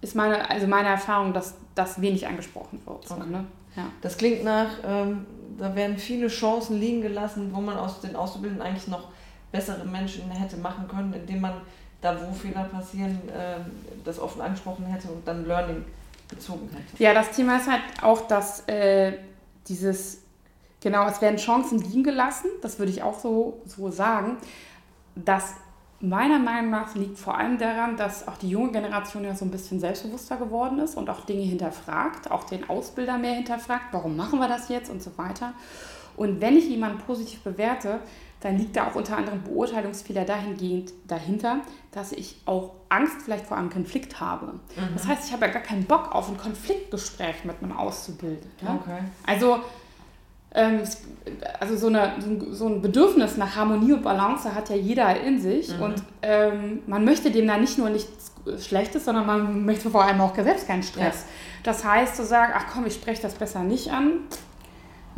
[0.01, 3.07] ist meine, also meine Erfahrung, dass das wenig angesprochen wird.
[3.07, 3.29] So, okay.
[3.29, 3.45] ne?
[3.75, 3.83] ja.
[4.01, 5.27] Das klingt nach, ähm,
[5.59, 9.09] da werden viele Chancen liegen gelassen, wo man aus den Auszubildenden eigentlich noch
[9.51, 11.53] bessere Menschen hätte machen können, indem man
[12.01, 13.57] da, wo Fehler passieren, äh,
[14.03, 15.83] das offen angesprochen hätte und dann Learning
[16.29, 17.03] bezogen hätte.
[17.03, 19.13] Ja, das Thema ist halt auch, dass äh,
[19.67, 20.21] dieses,
[20.81, 24.37] genau, es werden Chancen liegen gelassen, das würde ich auch so, so sagen,
[25.15, 25.55] dass
[26.01, 29.51] meiner Meinung nach liegt vor allem daran, dass auch die junge Generation ja so ein
[29.51, 34.39] bisschen selbstbewusster geworden ist und auch Dinge hinterfragt, auch den Ausbilder mehr hinterfragt, warum machen
[34.39, 35.53] wir das jetzt und so weiter.
[36.15, 37.99] Und wenn ich jemanden positiv bewerte,
[38.41, 41.57] dann liegt da auch unter anderem Beurteilungsfehler dahingehend dahinter,
[41.91, 44.47] dass ich auch Angst vielleicht vor einem Konflikt habe.
[44.53, 44.93] Mhm.
[44.93, 48.49] Das heißt, ich habe ja gar keinen Bock auf ein Konfliktgespräch mit einem Auszubildenden.
[48.61, 48.99] Okay.
[49.25, 49.59] Also
[50.55, 50.81] ähm,
[51.59, 52.13] also so, eine,
[52.51, 55.81] so ein Bedürfnis nach Harmonie und Balance hat ja jeder in sich mhm.
[55.83, 60.21] und ähm, man möchte dem da nicht nur nichts Schlechtes, sondern man möchte vor allem
[60.21, 61.25] auch selbst keinen Stress.
[61.25, 61.29] Ja.
[61.63, 64.13] Das heißt zu sagen, ach komm, ich spreche das besser nicht an,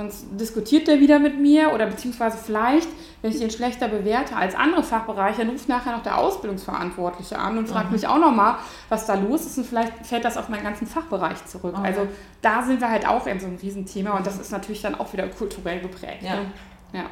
[0.02, 2.88] Sonst diskutiert der wieder mit mir oder beziehungsweise vielleicht,
[3.22, 7.60] wenn ich den schlechter bewerte als andere Fachbereiche, dann ruft nachher noch der Ausbildungsverantwortliche an
[7.60, 7.94] und fragt mhm.
[7.94, 8.56] mich auch nochmal,
[8.90, 11.76] was da los ist und vielleicht fällt das auf meinen ganzen Fachbereich zurück.
[11.78, 11.86] Okay.
[11.86, 12.08] Also
[12.42, 15.14] da sind wir halt auch in so einem Riesenthema und das ist natürlich dann auch
[15.14, 16.24] wieder kulturell geprägt.
[16.24, 16.38] Ja.
[16.38, 16.46] Ne?
[16.94, 17.04] ja.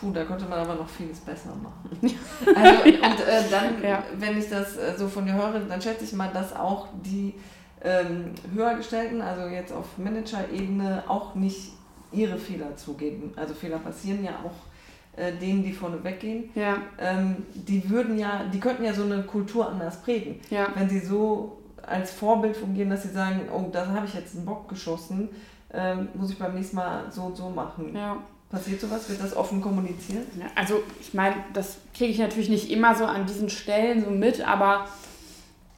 [0.00, 1.98] Puh, da könnte man aber noch vieles besser machen.
[2.54, 3.08] Also, ja.
[3.08, 4.04] Und äh, dann, ja.
[4.16, 7.34] wenn ich das äh, so von dir höre, dann schätze ich mal, dass auch die
[7.82, 11.72] ähm, Höhergestellten, also jetzt auf Manager-Ebene, auch nicht
[12.12, 13.32] ihre Fehler zugeben.
[13.36, 16.50] Also Fehler passieren ja auch äh, denen, die vorne weggehen.
[16.54, 16.78] Ja.
[16.98, 20.40] Ähm, die würden ja, die könnten ja so eine Kultur anders prägen.
[20.50, 20.68] Ja.
[20.74, 24.44] Wenn sie so als Vorbild fungieren, dass sie sagen, oh, da habe ich jetzt einen
[24.44, 25.28] Bock geschossen,
[25.72, 27.94] ähm, muss ich beim nächsten Mal so und so machen.
[27.94, 28.18] Ja.
[28.50, 29.08] Passiert sowas?
[29.10, 30.26] Wird das offen kommuniziert?
[30.54, 34.40] Also ich meine, das kriege ich natürlich nicht immer so an diesen Stellen so mit,
[34.46, 34.86] aber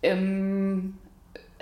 [0.02, 0.94] ähm,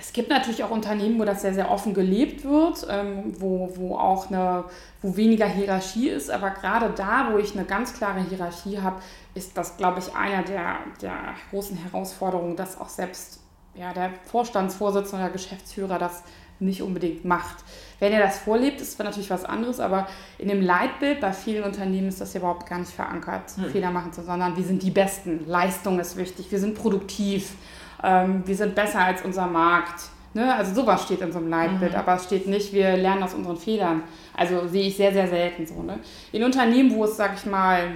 [0.00, 3.96] es gibt natürlich auch Unternehmen, wo das sehr, sehr offen gelebt wird, ähm, wo, wo
[3.96, 4.64] auch eine,
[5.02, 6.30] wo weniger Hierarchie ist.
[6.30, 9.02] Aber gerade da, wo ich eine ganz klare Hierarchie habe,
[9.34, 13.40] ist das, glaube ich, einer der, der großen Herausforderungen, dass auch selbst
[13.74, 16.22] ja, der Vorstandsvorsitzende oder Geschäftsführer das
[16.60, 17.56] nicht unbedingt macht.
[17.98, 20.08] Wenn er das vorlebt, ist natürlich was anderes, aber
[20.38, 23.70] in dem Leitbild bei vielen Unternehmen ist das ja überhaupt gar nicht verankert, hm.
[23.70, 27.54] Fehler machen zu, sondern wir sind die Besten, Leistung ist wichtig, wir sind produktiv
[28.02, 30.10] ähm, wir sind besser als unser Markt.
[30.34, 30.54] Ne?
[30.54, 31.98] Also sowas steht in so einem Leitbild, mhm.
[31.98, 34.02] aber es steht nicht, wir lernen aus unseren Fehlern.
[34.36, 35.82] Also sehe ich sehr, sehr selten so.
[35.82, 35.98] Ne?
[36.32, 37.94] In Unternehmen, wo es, sag ich mal,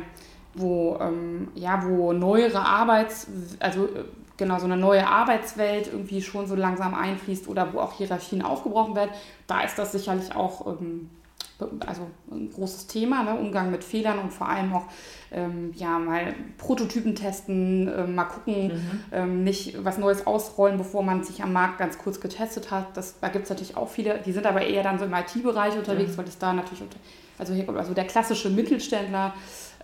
[0.54, 3.28] wo, ähm, ja, wo neuere Arbeits-,
[3.60, 4.04] also äh,
[4.36, 8.94] genau so eine neue Arbeitswelt irgendwie schon so langsam einfließt oder wo auch Hierarchien aufgebrochen
[8.94, 9.10] werden,
[9.46, 11.10] da ist das sicherlich auch ähm,
[11.86, 13.34] also ein großes Thema, ne?
[13.34, 14.84] Umgang mit Fehlern und vor allem auch
[15.30, 19.00] ähm, ja, mal Prototypen testen, äh, mal gucken, mhm.
[19.12, 22.96] ähm, nicht was Neues ausrollen, bevor man sich am Markt ganz kurz getestet hat.
[22.96, 25.76] Das, da gibt es natürlich auch viele, die sind aber eher dann so im IT-Bereich
[25.76, 26.18] unterwegs, mhm.
[26.18, 26.82] weil das da natürlich,
[27.38, 29.34] also, also der klassische Mittelständler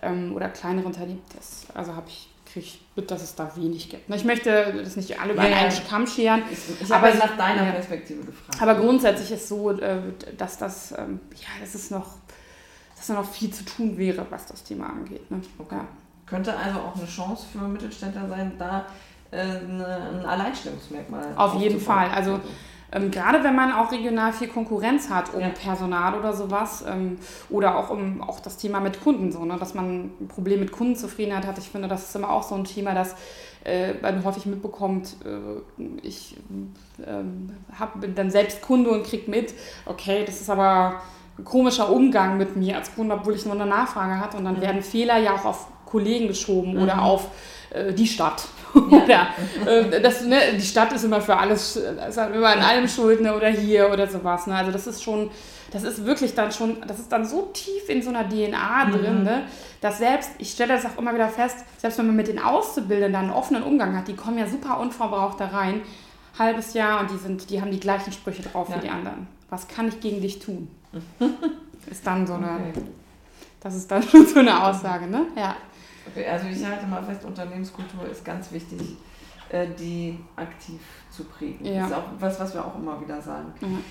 [0.01, 3.89] ähm, oder kleinere Unternehmen, das also habe ich kriege ich mit, dass es da wenig
[3.89, 4.09] gibt.
[4.13, 6.43] Ich möchte das nicht alle über ja, einen Kamm scheren.
[6.51, 8.61] Ich, ich habe nach deiner ja, Perspektive gefragt.
[8.61, 9.99] Aber grundsätzlich ist so, äh,
[10.37, 12.15] dass das, ähm, ja, das ist noch,
[12.95, 15.29] dass da noch viel zu tun wäre, was das Thema angeht.
[15.29, 15.41] Ne?
[15.57, 15.75] Okay.
[15.75, 15.87] Ja.
[16.25, 18.85] Könnte also auch eine Chance für Mittelständler sein, da
[19.31, 22.09] äh, ein Alleinstellungsmerkmal Auf jeden Fall.
[22.09, 22.39] Also
[22.91, 25.49] ähm, gerade wenn man auch regional viel Konkurrenz hat um ja.
[25.49, 27.17] Personal oder sowas ähm,
[27.49, 30.71] oder auch um auch das Thema mit Kunden, so, ne, dass man ein Problem mit
[30.71, 31.57] Kundenzufriedenheit hat.
[31.57, 33.15] Ich finde, das ist immer auch so ein Thema, dass
[33.63, 36.37] äh, man häufig mitbekommt, äh, ich
[37.05, 39.53] ähm, hab, bin dann selbst Kunde und kriege mit,
[39.85, 41.01] okay, das ist aber
[41.37, 44.37] ein komischer Umgang mit mir als Kunde, obwohl ich nur eine Nachfrage hatte.
[44.37, 44.61] Und dann mhm.
[44.61, 46.83] werden Fehler ja auch auf Kollegen geschoben mhm.
[46.83, 47.27] oder auf
[47.71, 48.47] äh, die Stadt.
[48.91, 49.27] oder
[49.65, 53.21] äh, das, ne, die Stadt ist immer für alles, ist halt immer an allem schuld
[53.21, 54.47] ne, oder hier oder sowas.
[54.47, 54.55] Ne?
[54.55, 55.31] Also das ist schon,
[55.71, 58.91] das ist wirklich dann schon, das ist dann so tief in so einer DNA mhm.
[58.91, 59.43] drin, ne,
[59.81, 63.15] dass selbst, ich stelle das auch immer wieder fest, selbst wenn man mit den Auszubildenden
[63.15, 65.81] einen offenen Umgang hat, die kommen ja super unverbraucht da rein,
[66.37, 68.75] halbes Jahr und die sind, die haben die gleichen Sprüche drauf ja.
[68.75, 69.27] wie die anderen.
[69.49, 70.69] Was kann ich gegen dich tun?
[71.89, 72.73] ist dann so eine, okay.
[73.59, 75.25] das ist dann schon so eine Aussage, ne?
[75.35, 75.55] Ja.
[76.29, 78.81] Also ich halte mal fest, Unternehmenskultur ist ganz wichtig,
[79.49, 80.79] äh, die aktiv
[81.09, 81.65] zu prägen.
[81.65, 81.81] Ja.
[81.81, 83.53] Das ist auch was, was wir auch immer wieder sagen.
[83.61, 83.83] Mhm.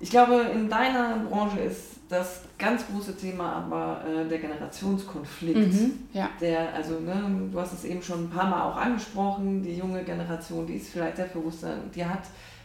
[0.00, 5.72] Ich glaube, in deiner Branche ist das ganz große Thema aber äh, der Generationskonflikt.
[5.72, 6.28] Mhm, ja.
[6.40, 10.02] Der, also, ne, du hast es eben schon ein paar Mal auch angesprochen, die junge
[10.02, 12.24] Generation, die ist vielleicht selbstbewusster, die hat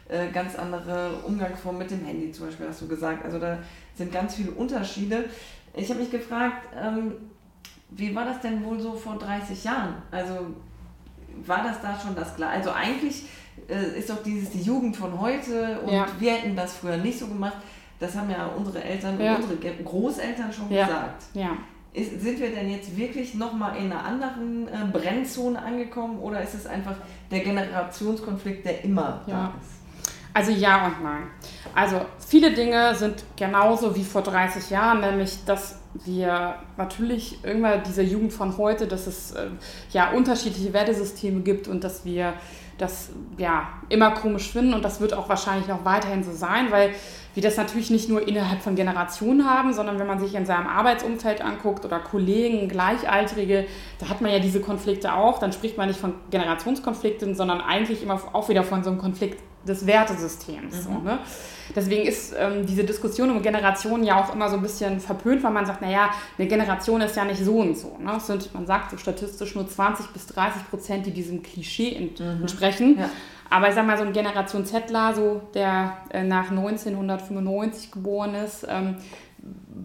[0.10, 3.24] äh, ganz andere Umgangsformen mit dem Handy zum Beispiel, hast du gesagt.
[3.24, 3.60] Also da
[3.96, 5.26] sind ganz viele Unterschiede.
[5.74, 7.14] Ich habe mich gefragt, ähm,
[7.90, 9.96] wie war das denn wohl so vor 30 Jahren?
[10.12, 10.34] Also
[11.46, 12.58] war das da schon das Gleiche?
[12.58, 13.24] Also eigentlich
[13.70, 16.06] äh, ist doch dieses die Jugend von heute und ja.
[16.20, 17.58] wir hätten das früher nicht so gemacht.
[18.00, 19.36] Das haben ja unsere Eltern ja.
[19.36, 20.86] und unsere Großeltern schon ja.
[20.86, 21.24] gesagt.
[21.94, 26.54] Ist, sind wir denn jetzt wirklich nochmal in einer anderen äh, Brennzone angekommen oder ist
[26.54, 26.96] es einfach
[27.32, 29.77] der Generationskonflikt, der immer da ist?
[30.34, 31.24] Also ja und nein.
[31.74, 38.04] Also viele Dinge sind genauso wie vor 30 Jahren, nämlich dass wir natürlich irgendwann diese
[38.04, 39.48] Jugend von heute, dass es äh,
[39.92, 42.34] ja unterschiedliche Wertesysteme gibt und dass wir
[42.78, 46.92] das ja immer komisch finden und das wird auch wahrscheinlich noch weiterhin so sein, weil
[47.34, 50.68] wir das natürlich nicht nur innerhalb von Generationen haben, sondern wenn man sich in seinem
[50.68, 53.66] Arbeitsumfeld anguckt oder Kollegen, Gleichaltrige,
[54.00, 58.02] da hat man ja diese Konflikte auch, dann spricht man nicht von Generationskonflikten, sondern eigentlich
[58.02, 60.76] immer auch wieder von so einem Konflikt des Wertesystems.
[60.76, 60.82] Mhm.
[60.82, 61.20] So, ne?
[61.76, 65.52] Deswegen ist ähm, diese Diskussion um Generationen ja auch immer so ein bisschen verpönt, weil
[65.52, 67.98] man sagt, naja, eine Generation ist ja nicht so und so.
[68.00, 68.14] Ne?
[68.18, 72.20] Es sind, man sagt so statistisch nur 20 bis 30 Prozent, die diesem Klischee ent
[72.20, 72.42] mhm.
[72.42, 72.98] entsprechen.
[73.00, 73.10] Ja.
[73.50, 78.66] Aber ich sag mal, so ein Generation Zettler, so, der äh, nach 1995 geboren ist,
[78.70, 78.98] ähm,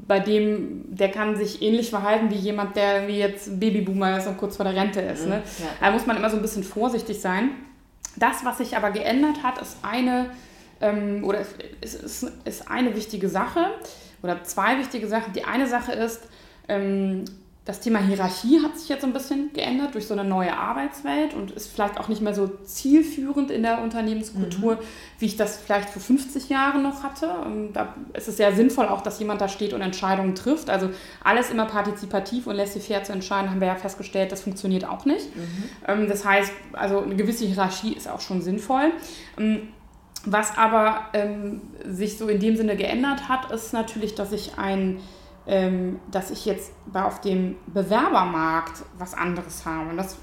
[0.06, 4.36] bei dem, der kann sich ähnlich verhalten wie jemand, der wie jetzt Babyboomer ist und
[4.36, 5.26] kurz vor der Rente ist.
[5.26, 5.42] Ne?
[5.58, 5.66] Ja.
[5.80, 7.50] Da muss man immer so ein bisschen vorsichtig sein.
[8.16, 10.30] Das, was sich aber geändert hat, ist eine,
[10.80, 11.40] ähm, oder
[11.80, 13.72] ist, ist, ist eine wichtige Sache
[14.22, 15.32] oder zwei wichtige Sachen.
[15.32, 16.20] Die eine Sache ist,
[16.68, 17.24] ähm,
[17.64, 21.32] das Thema Hierarchie hat sich jetzt so ein bisschen geändert durch so eine neue Arbeitswelt
[21.32, 24.78] und ist vielleicht auch nicht mehr so zielführend in der Unternehmenskultur, mhm.
[25.20, 27.30] wie ich das vielleicht vor 50 Jahren noch hatte.
[27.30, 30.70] Und da ist es sehr sinnvoll auch, dass jemand da steht und Entscheidungen trifft.
[30.70, 30.90] Also
[31.22, 35.34] alles immer partizipativ und laissez-faire zu entscheiden, haben wir ja festgestellt, das funktioniert auch nicht.
[35.36, 35.64] Mhm.
[35.86, 38.90] Ähm, das heißt, also eine gewisse Hierarchie ist auch schon sinnvoll.
[39.38, 39.68] Ähm,
[40.24, 44.98] was aber ähm, sich so in dem Sinne geändert hat, ist natürlich, dass ich ein
[45.46, 49.90] ähm, dass ich jetzt auf dem Bewerbermarkt was anderes habe.
[49.90, 50.16] Und das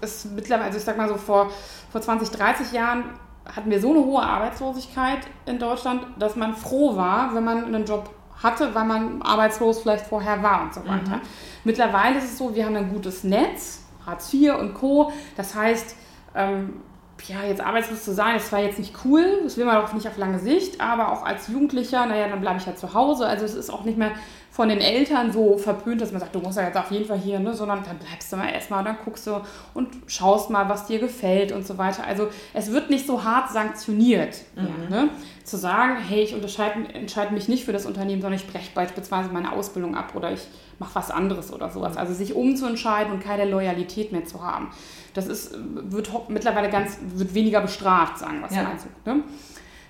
[0.00, 1.50] ist mittlerweile, also ich sag mal so, vor,
[1.90, 3.04] vor 20, 30 Jahren
[3.44, 7.84] hatten wir so eine hohe Arbeitslosigkeit in Deutschland, dass man froh war, wenn man einen
[7.84, 8.10] Job
[8.42, 11.16] hatte, weil man arbeitslos vielleicht vorher war und so weiter.
[11.16, 11.22] Mhm.
[11.64, 15.12] Mittlerweile ist es so, wir haben ein gutes Netz, Hartz IV und Co.
[15.36, 15.96] Das heißt,
[16.34, 16.82] ähm,
[17.26, 20.06] ja, jetzt arbeitslos zu sein, das war jetzt nicht cool, das will man auch nicht
[20.06, 23.26] auf lange Sicht, aber auch als Jugendlicher, naja, dann bleibe ich ja zu Hause.
[23.26, 24.12] Also es ist auch nicht mehr
[24.58, 27.20] von den Eltern so verpönt, dass man sagt, du musst ja jetzt auf jeden Fall
[27.20, 27.54] hier, ne?
[27.54, 29.40] sondern dann bleibst du mal erstmal, dann guckst du
[29.72, 32.02] und schaust mal, was dir gefällt und so weiter.
[32.04, 34.66] Also es wird nicht so hart sanktioniert, mhm.
[34.90, 35.10] ja, ne?
[35.44, 39.52] zu sagen, hey, ich entscheide mich nicht für das Unternehmen, sondern ich breche beispielsweise meine
[39.52, 40.48] Ausbildung ab oder ich
[40.80, 41.96] mache was anderes oder sowas.
[41.96, 44.72] Also sich umzuentscheiden und keine Loyalität mehr zu haben.
[45.14, 48.64] Das ist, wird mittlerweile ganz, wird weniger bestraft, sagen wir es ja.
[48.64, 48.88] mal so.
[49.08, 49.22] Ne?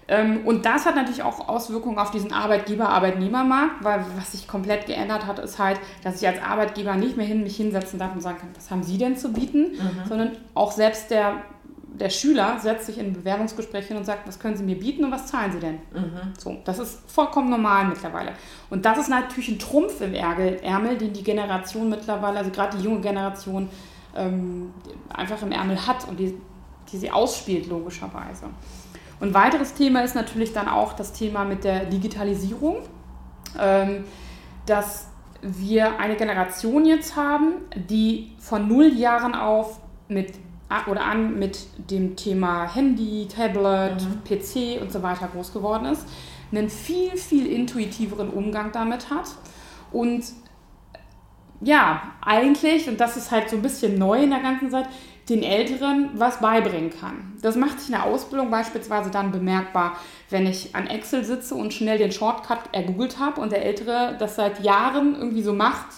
[0.09, 5.27] Ähm, und das hat natürlich auch Auswirkungen auf diesen Arbeitgeber-Arbeitnehmermarkt, weil was sich komplett geändert
[5.27, 8.39] hat, ist halt, dass ich als Arbeitgeber nicht mehr hin, mich hinsetzen darf und sagen
[8.39, 10.09] kann, was haben Sie denn zu bieten, mhm.
[10.09, 11.43] sondern auch selbst der,
[12.01, 15.05] der Schüler setzt sich in ein Bewerbungsgespräch hin und sagt, was können Sie mir bieten
[15.05, 15.75] und was zahlen Sie denn?
[15.93, 16.33] Mhm.
[16.39, 18.33] So, das ist vollkommen normal mittlerweile.
[18.71, 22.83] Und das ist natürlich ein Trumpf im Ärmel, den die Generation mittlerweile, also gerade die
[22.83, 23.69] junge Generation,
[24.17, 24.73] ähm,
[25.11, 26.35] einfach im Ärmel hat und die,
[26.91, 28.47] die sie ausspielt, logischerweise.
[29.21, 32.79] Und weiteres Thema ist natürlich dann auch das Thema mit der Digitalisierung,
[33.59, 34.05] ähm,
[34.67, 35.09] dass
[35.43, 40.35] wir eine Generation jetzt haben, die von null Jahren auf mit
[40.87, 44.23] oder an mit dem Thema Handy, Tablet, mhm.
[44.23, 46.07] PC und so weiter groß geworden ist,
[46.53, 49.29] einen viel, viel intuitiveren Umgang damit hat
[49.93, 50.25] und
[51.61, 54.89] ja, eigentlich, und das ist halt so ein bisschen neu in der ganzen Zeit,
[55.29, 57.37] den Älteren was beibringen kann.
[57.43, 59.97] Das macht sich in der Ausbildung beispielsweise dann bemerkbar,
[60.31, 64.37] wenn ich an Excel sitze und schnell den Shortcut ergoogelt habe und der Ältere das
[64.37, 65.89] seit Jahren irgendwie so macht,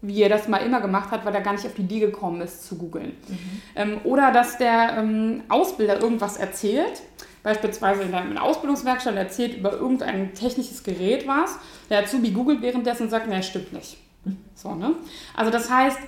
[0.00, 2.40] wie er das mal immer gemacht hat, weil er gar nicht auf die Idee gekommen
[2.40, 3.16] ist zu googeln.
[3.28, 3.62] Mhm.
[3.74, 7.02] Ähm, oder dass der ähm, Ausbilder irgendwas erzählt,
[7.42, 11.58] beispielsweise in der Ausbildungswerkstatt erzählt über irgendein technisches Gerät was,
[11.90, 13.98] der Azubi googelt währenddessen und sagt, nee, stimmt nicht.
[14.24, 14.36] Mhm.
[14.54, 14.94] So, ne?
[15.34, 15.98] Also das heißt,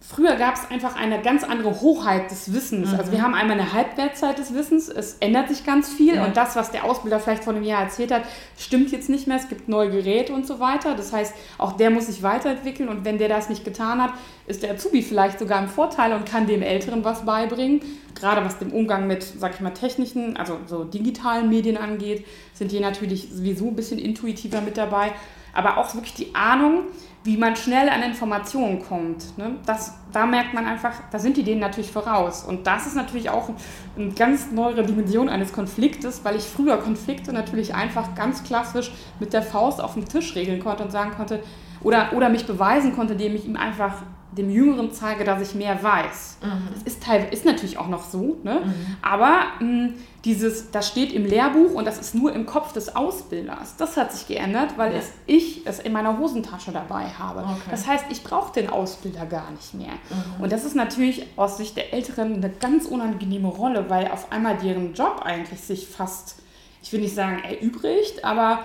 [0.00, 2.92] Früher gab es einfach eine ganz andere Hochheit des Wissens.
[2.92, 2.98] Mhm.
[2.98, 6.26] Also wir haben einmal eine Halbwertzeit des Wissens, es ändert sich ganz viel ja.
[6.26, 8.24] und das, was der Ausbilder vielleicht vor einem Jahr erzählt hat,
[8.58, 9.38] stimmt jetzt nicht mehr.
[9.38, 10.94] Es gibt neue Geräte und so weiter.
[10.94, 14.12] Das heißt, auch der muss sich weiterentwickeln und wenn der das nicht getan hat,
[14.46, 17.80] ist der Azubi vielleicht sogar im Vorteil und kann dem Älteren was beibringen.
[18.14, 22.72] Gerade was den Umgang mit, sag ich mal, technischen, also so digitalen Medien angeht, sind
[22.72, 25.12] die natürlich sowieso ein bisschen intuitiver mit dabei.
[25.54, 26.84] Aber auch wirklich die Ahnung,
[27.24, 29.38] wie man schnell an Informationen kommt.
[29.38, 29.56] Ne?
[29.64, 32.44] Das, da merkt man einfach, da sind die denen natürlich voraus.
[32.44, 33.50] Und das ist natürlich auch
[33.96, 39.32] eine ganz neue Dimension eines Konfliktes, weil ich früher Konflikte natürlich einfach ganz klassisch mit
[39.32, 41.42] der Faust auf den Tisch regeln konnte und sagen konnte,
[41.80, 44.02] oder, oder mich beweisen konnte, indem ich ihm einfach
[44.32, 46.38] dem Jüngeren zeige, dass ich mehr weiß.
[46.42, 46.68] Mhm.
[46.74, 48.62] Das ist, teil, ist natürlich auch noch so, ne?
[48.64, 48.96] Mhm.
[49.02, 52.94] aber mh, hm, dieses, das steht im Lehrbuch und das ist nur im Kopf des
[52.94, 53.76] Ausbilders.
[53.76, 54.98] Das hat sich geändert, weil ja.
[54.98, 57.40] es, ich es in meiner Hosentasche dabei habe.
[57.40, 57.70] Okay.
[57.70, 59.92] Das heißt, ich brauche den Ausbilder gar nicht mehr.
[59.92, 60.44] Mhm.
[60.44, 64.56] Und das ist natürlich aus Sicht der Älteren eine ganz unangenehme Rolle, weil auf einmal
[64.56, 66.36] deren Job eigentlich sich fast,
[66.82, 68.64] ich will nicht sagen erübrigt, aber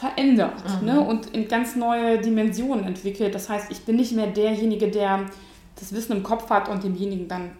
[0.00, 0.86] verändert mhm.
[0.86, 1.00] ne?
[1.00, 3.34] und in ganz neue Dimensionen entwickelt.
[3.34, 5.26] Das heißt, ich bin nicht mehr derjenige, der
[5.78, 7.50] das Wissen im Kopf hat und demjenigen dann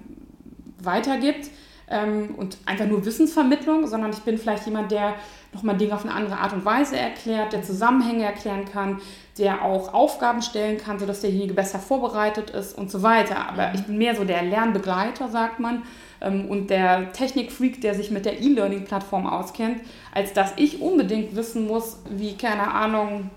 [0.82, 1.50] weitergibt
[1.88, 5.14] ähm, und einfach nur Wissensvermittlung, sondern ich bin vielleicht jemand, der
[5.52, 9.00] nochmal Dinge auf eine andere Art und Weise erklärt, der Zusammenhänge erklären kann,
[9.38, 13.48] der auch Aufgaben stellen kann, sodass derjenige besser vorbereitet ist und so weiter.
[13.48, 13.74] Aber mhm.
[13.74, 15.82] ich bin mehr so der Lernbegleiter, sagt man,
[16.20, 19.80] und der Technikfreak, der sich mit der E-Learning-Plattform auskennt,
[20.14, 23.30] als dass ich unbedingt wissen muss, wie, keine Ahnung,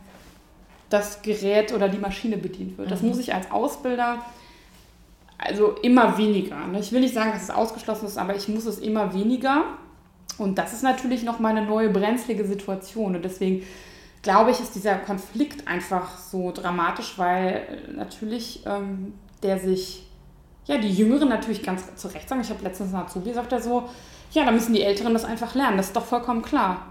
[0.90, 2.90] das Gerät oder die Maschine bedient wird.
[2.90, 3.10] Das mhm.
[3.10, 4.20] muss ich als Ausbilder
[5.38, 6.68] also immer weniger.
[6.68, 6.80] Ne?
[6.80, 9.64] Ich will nicht sagen, dass es ausgeschlossen ist, aber ich muss es immer weniger.
[10.38, 13.16] Und das ist natürlich nochmal eine neue brenzlige Situation.
[13.16, 13.64] Und deswegen
[14.22, 19.14] glaube ich, ist dieser Konflikt einfach so dramatisch, weil natürlich ähm,
[19.44, 20.09] der sich
[20.70, 22.42] ja, die Jüngeren natürlich ganz zu Recht sagen.
[22.42, 23.90] Ich habe letztens einen Azubi, sagt er so,
[24.32, 25.78] ja, da müssen die Älteren das einfach lernen.
[25.78, 26.86] Das ist doch vollkommen klar.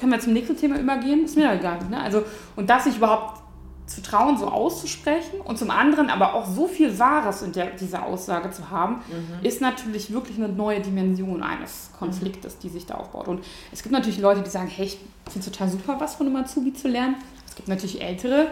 [0.00, 1.26] Können wir zum nächsten Thema übergehen?
[1.26, 1.78] Ist mir egal.
[1.90, 2.00] Ne?
[2.00, 2.22] Also,
[2.56, 3.42] und das sich überhaupt
[3.84, 8.04] zu trauen, so auszusprechen und zum anderen aber auch so viel Wahres in der, dieser
[8.04, 9.44] Aussage zu haben, mhm.
[9.46, 12.60] ist natürlich wirklich eine neue Dimension eines Konfliktes, mhm.
[12.62, 13.28] die sich da aufbaut.
[13.28, 14.98] Und es gibt natürlich Leute, die sagen, hey, ich
[15.30, 17.16] finde es total super, was von einem Azubi zu lernen.
[17.46, 18.48] Es gibt natürlich Ältere,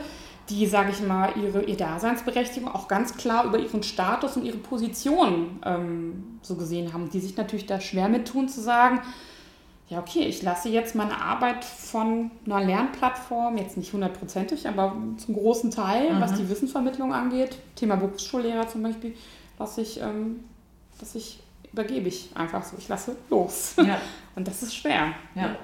[0.49, 4.59] die, sage ich mal, ihre, ihre Daseinsberechtigung auch ganz klar über ihren Status und ihre
[4.59, 9.01] Position ähm, so gesehen haben, die sich natürlich da schwer mit tun zu sagen,
[9.89, 15.35] ja, okay, ich lasse jetzt meine Arbeit von einer Lernplattform, jetzt nicht hundertprozentig, aber zum
[15.35, 16.21] großen Teil, mhm.
[16.21, 19.15] was die Wissensvermittlung angeht, Thema Berufsschullehrer zum Beispiel,
[19.59, 20.45] lasse ich, ähm,
[20.99, 21.41] das ich,
[21.73, 23.75] übergebe ich einfach so, ich lasse los.
[23.77, 23.99] Ja.
[24.35, 25.13] Und das ist schwer.
[25.37, 25.57] Ja.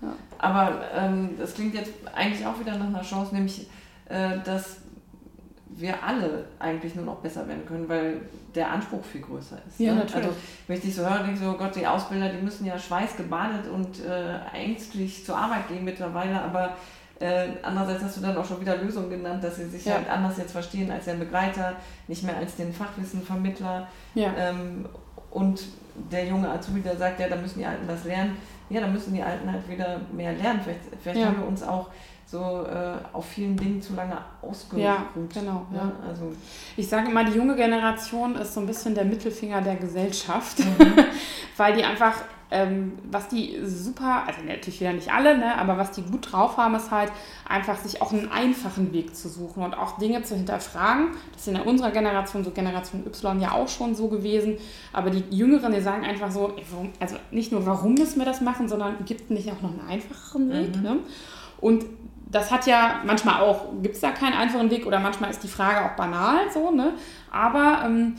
[0.00, 0.12] ja.
[0.38, 3.66] Aber ähm, das klingt jetzt eigentlich auch wieder nach einer Chance, nämlich
[4.08, 4.78] äh, dass
[5.70, 8.22] wir alle eigentlich nur noch besser werden können, weil
[8.54, 9.78] der Anspruch viel größer ist.
[9.78, 10.00] Ja, ne?
[10.00, 10.26] natürlich.
[10.26, 12.78] Also, wenn ich dich so höre, denke ich so, Gott, die Ausbilder, die müssen ja
[12.78, 16.76] schweißgebadet und äh, ängstlich zur Arbeit gehen mittlerweile, aber
[17.20, 19.94] äh, andererseits hast du dann auch schon wieder Lösungen genannt, dass sie sich ja.
[19.94, 21.74] halt anders jetzt verstehen als den Begleiter,
[22.06, 23.88] nicht mehr als den Fachwissenvermittler.
[24.14, 24.32] Ja.
[24.36, 24.86] Ähm,
[25.30, 25.64] und
[26.10, 28.36] der junge Azubi, der sagt, ja, da müssen die Alten das lernen.
[28.70, 30.60] Ja, da müssen die Alten halt wieder mehr lernen.
[30.62, 31.26] Vielleicht, vielleicht ja.
[31.26, 31.88] haben wir uns auch
[32.30, 34.84] so äh, auf vielen Dingen zu lange ausgeruht.
[34.84, 35.66] Ja, genau.
[35.72, 35.78] Ja.
[35.78, 35.92] ja.
[36.06, 36.30] also.
[36.76, 40.94] Ich sage immer, die junge Generation ist so ein bisschen der Mittelfinger der Gesellschaft, mhm.
[41.56, 42.12] weil die einfach,
[42.50, 46.58] ähm, was die super, also natürlich wieder nicht alle, ne, aber was die gut drauf
[46.58, 47.10] haben, ist halt
[47.48, 51.12] einfach sich auch einen einfachen Weg zu suchen und auch Dinge zu hinterfragen.
[51.32, 54.58] Das ist in unserer Generation, so Generation Y ja auch schon so gewesen,
[54.92, 56.52] aber die Jüngeren, die sagen einfach so,
[57.00, 60.50] also nicht nur, warum müssen wir das machen, sondern gibt nicht auch noch einen einfacheren
[60.50, 60.76] Weg.
[60.76, 60.82] Mhm.
[60.82, 60.98] Ne?
[61.60, 61.84] Und
[62.30, 65.48] das hat ja manchmal auch, gibt es da keinen einfachen Weg oder manchmal ist die
[65.48, 66.92] Frage auch banal so, ne?
[67.30, 68.16] Aber ähm,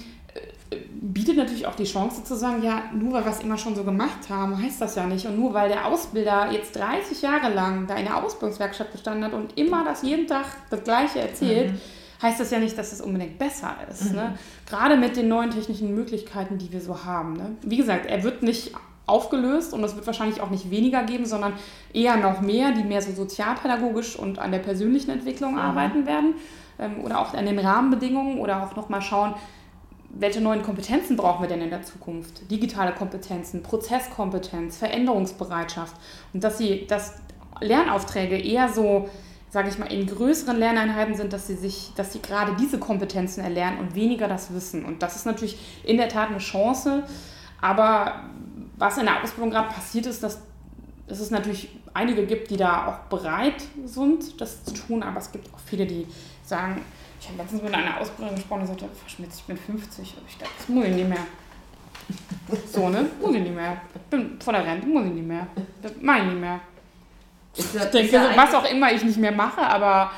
[0.71, 3.75] äh, bietet natürlich auch die Chance zu sagen, ja, nur weil wir es immer schon
[3.75, 5.25] so gemacht haben, heißt das ja nicht.
[5.27, 9.33] Und nur weil der Ausbilder jetzt 30 Jahre lang da in der Ausbildungswerkstatt gestanden hat
[9.33, 11.79] und immer das jeden Tag das Gleiche erzählt, mhm.
[12.21, 14.05] heißt das ja nicht, dass es unbedingt besser ist.
[14.05, 14.09] Ne?
[14.09, 14.15] Mhm.
[14.15, 14.37] Ne?
[14.67, 17.33] Gerade mit den neuen technischen Möglichkeiten, die wir so haben.
[17.33, 17.57] Ne?
[17.61, 18.73] Wie gesagt, er wird nicht
[19.09, 21.53] aufgelöst und es wird wahrscheinlich auch nicht weniger geben, sondern
[21.93, 25.59] eher noch mehr, die mehr so sozialpädagogisch und an der persönlichen Entwicklung mhm.
[25.59, 26.35] arbeiten werden
[26.79, 29.33] ähm, oder auch an den Rahmenbedingungen oder auch nochmal schauen,
[30.11, 32.49] welche neuen Kompetenzen brauchen wir denn in der Zukunft?
[32.49, 35.95] Digitale Kompetenzen, Prozesskompetenz, Veränderungsbereitschaft.
[36.33, 37.15] Und dass sie, dass
[37.61, 39.09] Lernaufträge eher so,
[39.49, 43.43] sage ich mal, in größeren Lerneinheiten sind, dass sie sich, dass sie gerade diese Kompetenzen
[43.43, 44.83] erlernen und weniger das Wissen.
[44.83, 47.03] Und das ist natürlich in der Tat eine Chance.
[47.61, 48.23] Aber
[48.79, 50.39] was in der Ausbildung gerade passiert ist, dass,
[51.07, 55.53] es natürlich einige gibt, die da auch bereit sind, das zu tun, aber es gibt
[55.53, 56.07] auch viele, die
[56.43, 56.81] sagen,
[57.19, 60.13] ich habe letztens mit einer Ausbildung gesprochen, die sagte, Verschmitz, ich bin 50.
[60.17, 61.17] Aber ich dachte, das muss ich nicht mehr.
[62.71, 63.05] So, ne?
[63.21, 63.81] Muss ich nicht mehr.
[64.09, 65.45] Bin vor der Rente, muss ich nicht mehr.
[65.81, 66.59] Das mache ich nicht mehr.
[67.55, 70.11] Ich, ich denke, was auch immer ich nicht mehr mache, aber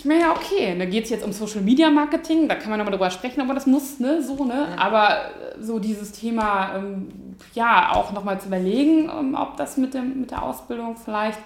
[0.00, 2.78] ich mir ja, okay, da geht es jetzt um Social Media Marketing, da kann man
[2.78, 4.68] nochmal drüber sprechen, aber das muss, ne, so, ne?
[4.70, 4.82] Ja.
[4.82, 5.16] Aber
[5.60, 7.08] so dieses Thema, ähm,
[7.54, 11.38] ja, auch nochmal zu überlegen, ähm, ob das mit, dem, mit der Ausbildung vielleicht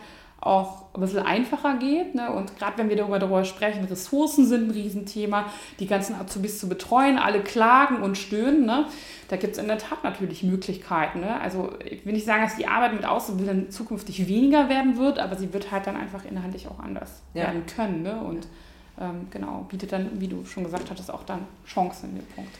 [0.45, 2.14] auch ein bisschen einfacher geht.
[2.14, 2.30] Ne?
[2.30, 5.47] Und gerade wenn wir darüber, darüber sprechen, Ressourcen sind ein Riesenthema,
[5.80, 8.66] die ganzen Azubis zu betreuen, alle klagen und stöhnen.
[8.66, 8.86] Ne?
[9.28, 11.20] Da gibt es in der Tat natürlich Möglichkeiten.
[11.20, 11.40] Ne?
[11.40, 15.36] Also ich will nicht sagen, dass die Arbeit mit Auszubildenden zukünftig weniger werden wird, aber
[15.36, 17.45] sie wird halt dann einfach inhaltlich auch anders ja.
[17.45, 18.03] werden können.
[18.03, 18.20] Ne?
[18.20, 18.47] Und
[19.01, 22.53] ähm, genau, bietet dann, wie du schon gesagt hattest, auch dann Chancen in dem Punkt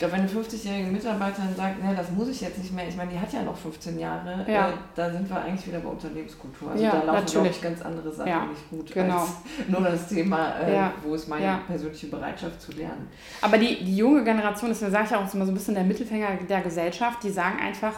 [0.00, 3.12] glaube, wenn eine 50-jährige Mitarbeiterin sagt, ne, das muss ich jetzt nicht mehr, ich meine,
[3.12, 4.70] die hat ja noch 15 Jahre, ja.
[4.70, 6.72] äh, da sind wir eigentlich wieder bei Unternehmenskultur.
[6.72, 9.20] Also ja, da laufen, glaube ich, ganz andere Sachen ja, nicht gut genau.
[9.20, 9.30] als
[9.68, 13.08] nur das Thema, äh, wo ist meine persönliche Bereitschaft zu lernen.
[13.42, 16.28] Aber die, die junge Generation, das sage ich auch immer so ein bisschen der Mittelfänger
[16.48, 17.92] der Gesellschaft, die sagen einfach,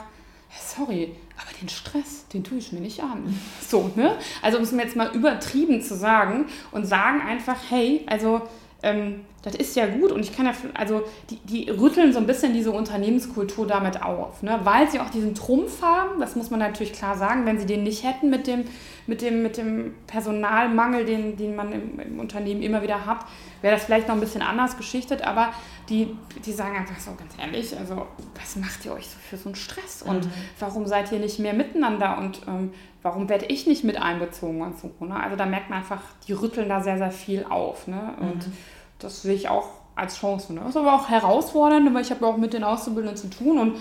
[0.51, 3.39] sorry, aber den Stress, den tue ich mir nicht an.
[3.67, 4.17] So, ne?
[4.43, 8.43] Also um es mir jetzt mal übertrieben zu sagen und sagen einfach, hey, also
[8.83, 12.26] ähm, das ist ja gut und ich kann ja, also die, die rütteln so ein
[12.26, 14.61] bisschen diese Unternehmenskultur damit auf, ne?
[14.62, 17.83] weil sie auch diesen Trumpf haben, das muss man natürlich klar sagen, wenn sie den
[17.83, 18.64] nicht hätten mit dem,
[19.07, 23.24] mit dem, mit dem Personalmangel, den, den man im, im Unternehmen immer wieder hat,
[23.62, 25.53] wäre das vielleicht noch ein bisschen anders geschichtet, aber
[25.89, 28.07] die, die sagen einfach so ganz ehrlich, also
[28.41, 30.33] was macht ihr euch so für so einen Stress und mhm.
[30.59, 32.72] warum seid ihr nicht mehr miteinander und ähm,
[33.03, 34.93] warum werde ich nicht mit einbezogen und so.
[35.01, 35.20] Ne?
[35.20, 37.89] Also da merkt man einfach, die rütteln da sehr, sehr viel auf.
[37.89, 38.14] Ne?
[38.20, 38.53] Und mhm
[39.03, 40.53] das sehe ich auch als Chance.
[40.53, 40.61] Ne?
[40.61, 43.76] Das ist aber auch herausfordernd, weil ich habe auch mit den Auszubildenden zu tun und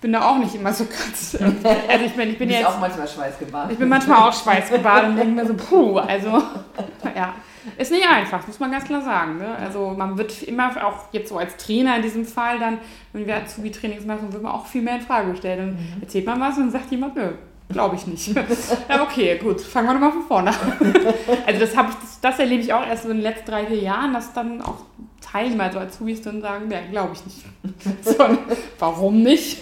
[0.00, 1.36] bin da auch nicht immer so ganz.
[1.88, 3.72] Also ich bin, ich bin jetzt auch manchmal schweißgebadet.
[3.72, 6.28] Ich bin manchmal auch schweißgebadet und denke mir so, puh, also
[7.16, 7.34] ja,
[7.76, 9.38] ist nicht einfach, muss man ganz klar sagen.
[9.38, 9.56] Ne?
[9.56, 12.78] Also man wird immer, auch jetzt so als Trainer in diesem Fall, dann,
[13.12, 15.60] wenn wir Azubi-Trainings machen, wird man auch viel mehr in Frage gestellt.
[15.60, 16.02] Dann mhm.
[16.02, 17.32] erzählt man was und sagt jemand, nö,
[17.70, 18.28] Glaube ich nicht.
[18.88, 19.60] ja, okay, gut.
[19.60, 20.56] Fangen wir nochmal von vorne an.
[21.46, 23.80] also das, ich, das, das, erlebe ich auch erst so in den letzten drei, vier
[23.80, 24.84] Jahren, dass dann auch
[25.20, 27.44] Teilnehmer, so Azubis dann sagen, ja, glaube ich nicht.
[28.02, 28.14] so,
[28.78, 29.60] warum nicht?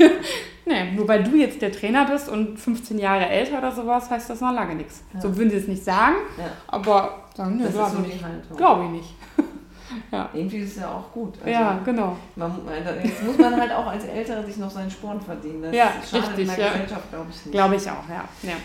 [0.67, 4.31] nee, nur weil du jetzt der Trainer bist und 15 Jahre älter oder sowas, heißt
[4.31, 5.03] das noch lange nichts.
[5.13, 5.23] Ja.
[5.23, 6.45] So würden sie es nicht sagen, ja.
[6.69, 8.57] aber sagen, nee, glaube ich, nicht.
[8.57, 9.15] Glaub ich nicht.
[10.11, 10.29] Ja.
[10.33, 11.35] Irgendwie ist es ja auch gut.
[11.39, 12.17] Also ja, genau.
[12.35, 12.61] Man,
[13.03, 15.63] jetzt muss man halt auch als Älterer sich noch seinen Sporn verdienen.
[15.63, 16.73] Das ja, schadet richtig, in der ja.
[16.73, 17.53] Gesellschaft, glaube ich, nicht.
[17.53, 18.25] Glaube ich auch, ja.
[18.43, 18.57] ja.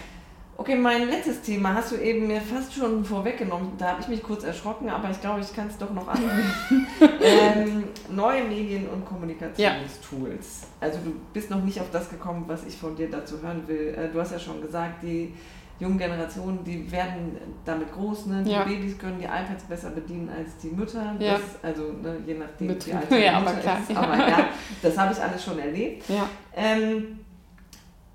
[0.58, 3.72] Okay, mein letztes Thema hast du eben mir fast schon vorweggenommen.
[3.80, 6.88] Da habe ich mich kurz erschrocken, aber ich glaube, ich kann es doch noch anwenden.
[7.22, 10.62] ähm, neue Medien- und Kommunikationstools.
[10.62, 10.88] Ja.
[10.88, 13.96] Also du bist noch nicht auf das gekommen, was ich von dir dazu hören will.
[13.98, 15.34] Äh, du hast ja schon gesagt, die
[15.82, 18.28] jungen Generationen, die werden damit groß.
[18.28, 18.44] Ne?
[18.44, 18.64] Die ja.
[18.64, 21.16] Babys können die iPads besser bedienen als die Mütter.
[21.20, 21.34] Ja.
[21.34, 23.98] Das, also ne, je nachdem, Mit, wie alt die ja, Mutter aber klar, ist.
[23.98, 24.50] Aber ja,
[24.82, 26.06] das habe ich alles schon erlebt.
[26.56, 27.20] Ähm,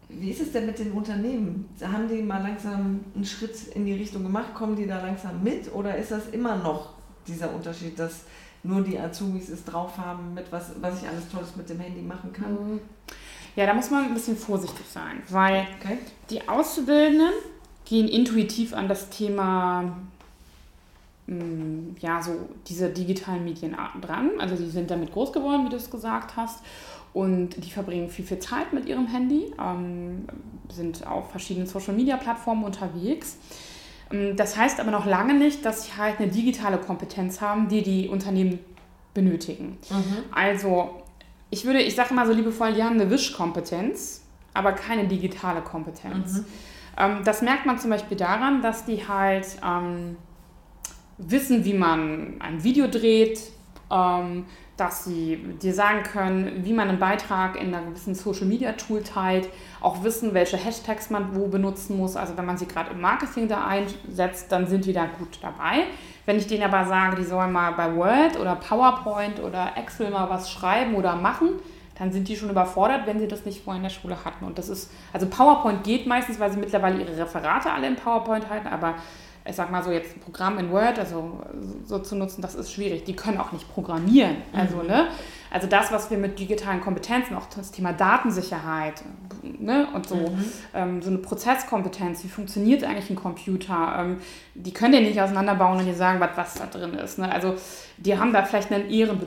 [0.08, 1.68] wie ist es denn mit den Unternehmen?
[1.82, 4.54] Haben die mal langsam einen Schritt in die Richtung gemacht?
[4.54, 5.72] Kommen die da langsam mit?
[5.74, 6.90] Oder ist das immer noch
[7.26, 8.20] dieser Unterschied, dass
[8.62, 12.02] nur die Azubis es drauf haben, mit was, was ich alles Tolles mit dem Handy
[12.02, 12.52] machen kann?
[12.52, 12.80] Mhm.
[13.56, 15.98] Ja, da muss man ein bisschen vorsichtig sein, weil okay.
[16.28, 17.32] die Auszubildenden
[17.86, 19.96] gehen intuitiv an das Thema,
[21.26, 22.32] mm, ja, so
[22.68, 24.32] diese digitalen Medienarten dran.
[24.38, 26.62] Also sie sind damit groß geworden, wie du es gesagt hast.
[27.14, 30.26] Und die verbringen viel, viel Zeit mit ihrem Handy, ähm,
[30.68, 33.38] sind auf verschiedenen Social-Media-Plattformen unterwegs.
[34.12, 37.82] Ähm, das heißt aber noch lange nicht, dass sie halt eine digitale Kompetenz haben, die
[37.82, 38.58] die Unternehmen
[39.14, 39.78] benötigen.
[39.88, 40.16] Mhm.
[40.30, 41.02] Also
[41.50, 44.22] ich würde, ich sage immer so liebevoll, die haben eine Wischkompetenz,
[44.52, 46.38] aber keine digitale Kompetenz.
[46.38, 46.44] Mhm.
[46.96, 50.16] Ähm, das merkt man zum Beispiel daran, dass die halt ähm,
[51.18, 53.40] wissen, wie man ein Video dreht,
[53.90, 58.72] ähm, dass sie dir sagen können, wie man einen Beitrag in einer gewissen Social Media
[58.72, 59.48] Tool teilt,
[59.80, 62.14] auch wissen, welche Hashtags man wo benutzen muss.
[62.14, 65.84] Also wenn man sie gerade im Marketing da einsetzt, dann sind die da gut dabei.
[66.26, 70.28] Wenn ich denen aber sage, die sollen mal bei Word oder PowerPoint oder Excel mal
[70.28, 71.50] was schreiben oder machen,
[71.98, 74.44] dann sind die schon überfordert, wenn sie das nicht vorher in der Schule hatten.
[74.44, 78.50] Und das ist, also PowerPoint geht meistens, weil sie mittlerweile ihre Referate alle in PowerPoint
[78.50, 78.94] halten, aber
[79.48, 81.40] ich sag mal so jetzt ein Programm in Word, also
[81.84, 83.04] so zu nutzen, das ist schwierig.
[83.04, 84.36] Die können auch nicht programmieren.
[84.52, 84.88] Also, mhm.
[84.88, 85.06] ne?
[85.56, 89.02] Also das, was wir mit digitalen Kompetenzen, auch das Thema Datensicherheit
[89.42, 89.88] ne?
[89.94, 90.44] und so, mhm.
[90.74, 94.18] ähm, so eine Prozesskompetenz, wie funktioniert eigentlich ein Computer, ähm,
[94.54, 97.18] die können ja nicht auseinanderbauen und dir sagen, was, was da drin ist.
[97.18, 97.32] Ne?
[97.32, 97.54] Also
[97.96, 99.18] die haben da vielleicht einen ihren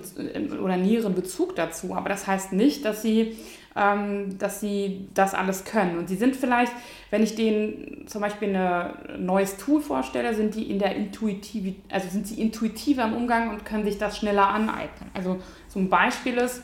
[0.61, 3.35] oder näheren Bezug dazu, aber das heißt nicht, dass sie
[3.75, 5.97] ähm, dass sie das alles können.
[5.97, 6.73] Und sie sind vielleicht,
[7.11, 12.09] wenn ich denen zum Beispiel ein neues Tool vorstelle, sind die in der Intuitiv also
[12.09, 15.09] sind sie intuitiver im Umgang und können sich das schneller aneignen.
[15.13, 15.39] Also
[15.69, 16.63] so ein Beispiel ist,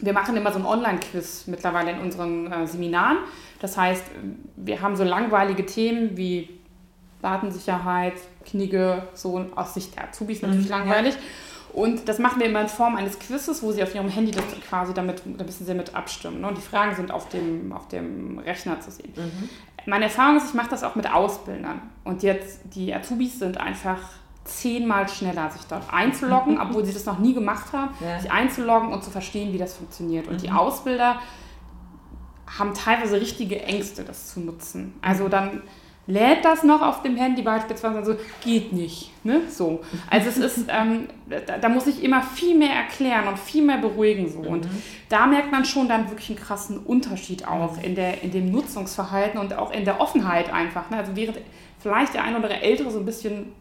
[0.00, 3.18] wir machen immer so ein Online-Quiz mittlerweile in unseren äh, Seminaren.
[3.60, 4.04] Das heißt,
[4.56, 6.48] wir haben so langweilige Themen wie
[7.22, 8.14] Datensicherheit,
[8.44, 11.14] Knigge, so aus Sicht der Azubis natürlich mhm, langweilig.
[11.14, 11.20] Ja.
[11.72, 14.44] Und das machen wir immer in Form eines Quizzes, wo sie auf ihrem Handy das
[14.68, 16.42] quasi damit, da müssen sie mit abstimmen.
[16.42, 16.48] Ne?
[16.48, 19.12] Und die Fragen sind auf dem, auf dem Rechner zu sehen.
[19.16, 19.48] Mhm.
[19.86, 21.80] Meine Erfahrung ist, ich mache das auch mit Ausbildern.
[22.04, 24.00] Und jetzt, die Azubis sind einfach
[24.44, 28.20] zehnmal schneller, sich dort einzuloggen, obwohl sie das noch nie gemacht haben, ja.
[28.20, 30.28] sich einzuloggen und zu verstehen, wie das funktioniert.
[30.28, 30.42] Und mhm.
[30.42, 31.20] die Ausbilder
[32.58, 34.94] haben teilweise richtige Ängste, das zu nutzen.
[35.00, 35.62] Also dann
[36.06, 39.12] lädt das noch auf dem Handy beispielsweise, also geht nicht.
[39.24, 39.42] Ne?
[39.48, 39.80] So.
[40.10, 43.78] Also es ist, ähm, da, da, muss ich immer viel mehr erklären und viel mehr
[43.78, 44.28] beruhigen.
[44.28, 44.40] So.
[44.40, 44.82] Und mhm.
[45.08, 49.38] da merkt man schon dann wirklich einen krassen Unterschied auch in, der, in dem Nutzungsverhalten
[49.38, 50.90] und auch in der Offenheit einfach.
[50.90, 50.96] Ne?
[50.98, 51.38] Also während
[51.78, 53.52] vielleicht der ein oder ältere so ein bisschen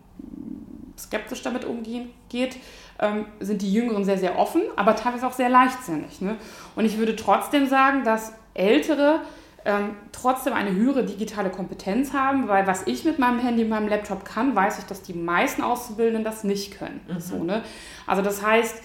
[1.04, 2.58] skeptisch damit umgehen geht,
[3.00, 6.22] ähm, sind die Jüngeren sehr, sehr offen, aber teilweise auch sehr leichtsinnig.
[6.22, 6.38] Ne?
[6.76, 9.22] Und ich würde trotzdem sagen, dass Ältere
[9.64, 14.26] ähm, trotzdem eine höhere digitale Kompetenz haben, weil was ich mit meinem Handy, meinem Laptop
[14.26, 17.02] kann, weiß ich, dass die meisten Auszubildenden das nicht können.
[17.08, 17.20] Mhm.
[17.20, 17.64] So, ne?
[18.08, 18.76] Also das heißt,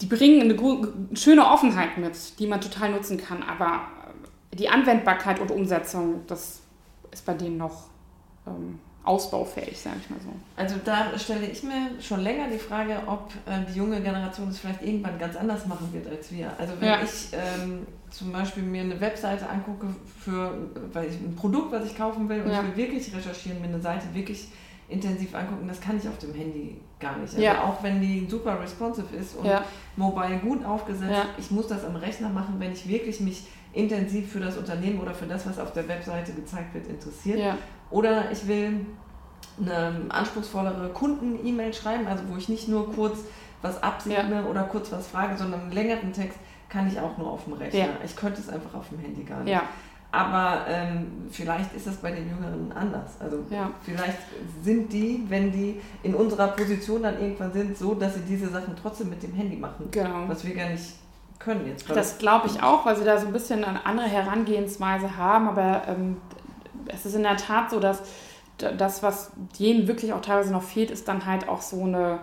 [0.00, 3.82] die bringen eine, schöne Offenheit mit, die man total nutzen kann, aber
[4.52, 6.60] die Anwendbarkeit und Umsetzung, das
[7.10, 7.88] ist bei denen noch
[8.46, 10.32] ähm, ausbaufähig, sage ich mal so.
[10.56, 14.58] Also da stelle ich mir schon länger die Frage, ob äh, die junge Generation es
[14.58, 16.52] vielleicht irgendwann ganz anders machen wird als wir.
[16.58, 17.02] Also wenn ja.
[17.02, 19.86] ich ähm, zum Beispiel mir eine Webseite angucke
[20.20, 20.52] für
[20.92, 22.60] weil ich, ein Produkt, was ich kaufen will und ja.
[22.60, 24.48] ich will wirklich recherchieren, mir eine Seite wirklich
[24.88, 27.34] intensiv angucken, das kann ich auf dem Handy gar nicht.
[27.34, 27.64] Also ja.
[27.64, 29.64] auch wenn die super responsive ist und ja.
[29.96, 31.26] mobile gut aufgesetzt, ja.
[31.38, 35.14] ich muss das am Rechner machen, wenn ich wirklich mich intensiv für das Unternehmen oder
[35.14, 37.38] für das, was auf der Webseite gezeigt wird, interessiert.
[37.90, 38.86] Oder ich will
[39.60, 43.18] eine anspruchsvollere Kunden-E-Mail schreiben, also wo ich nicht nur kurz
[43.62, 47.44] was absegne oder kurz was frage, sondern einen längeren Text kann ich auch nur auf
[47.44, 47.88] dem Rechner.
[48.04, 49.60] Ich könnte es einfach auf dem Handy gar nicht.
[50.10, 53.20] Aber ähm, vielleicht ist das bei den Jüngeren anders.
[53.20, 53.70] Also ja.
[53.82, 54.16] vielleicht
[54.62, 58.74] sind die, wenn die in unserer Position dann irgendwann sind, so, dass sie diese Sachen
[58.80, 59.88] trotzdem mit dem Handy machen.
[59.90, 60.26] Genau.
[60.26, 60.94] Was wir gar nicht
[61.38, 61.88] können jetzt.
[61.90, 65.46] Das glaube ich auch, weil sie da so ein bisschen eine andere Herangehensweise haben.
[65.46, 66.16] Aber ähm,
[66.88, 68.02] es ist in der Tat so, dass
[68.58, 72.18] das, was denen wirklich auch teilweise noch fehlt, ist dann halt auch so eine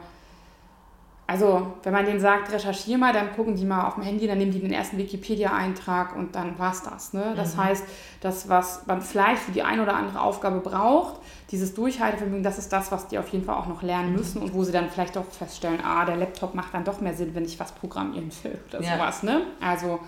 [1.28, 4.38] also, wenn man denen sagt, recherchiere mal, dann gucken die mal auf dem Handy, dann
[4.38, 7.14] nehmen die den ersten Wikipedia-Eintrag und dann war's das.
[7.14, 7.34] Ne?
[7.36, 7.64] Das mhm.
[7.64, 7.84] heißt,
[8.22, 12.72] das, was man vielleicht für die eine oder andere Aufgabe braucht, dieses Durchhaltevermögen, das ist
[12.72, 14.18] das, was die auf jeden Fall auch noch lernen mhm.
[14.18, 17.16] müssen und wo sie dann vielleicht auch feststellen, ah, der Laptop macht dann doch mehr
[17.16, 18.96] Sinn, wenn ich was programmieren will oder ja.
[18.96, 19.24] sowas.
[19.24, 19.42] Ne?
[19.60, 20.00] Also,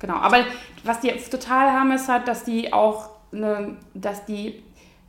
[0.00, 0.14] genau.
[0.14, 0.38] Aber
[0.82, 4.62] was die jetzt total haben, ist halt, dass die auch, ne, dass die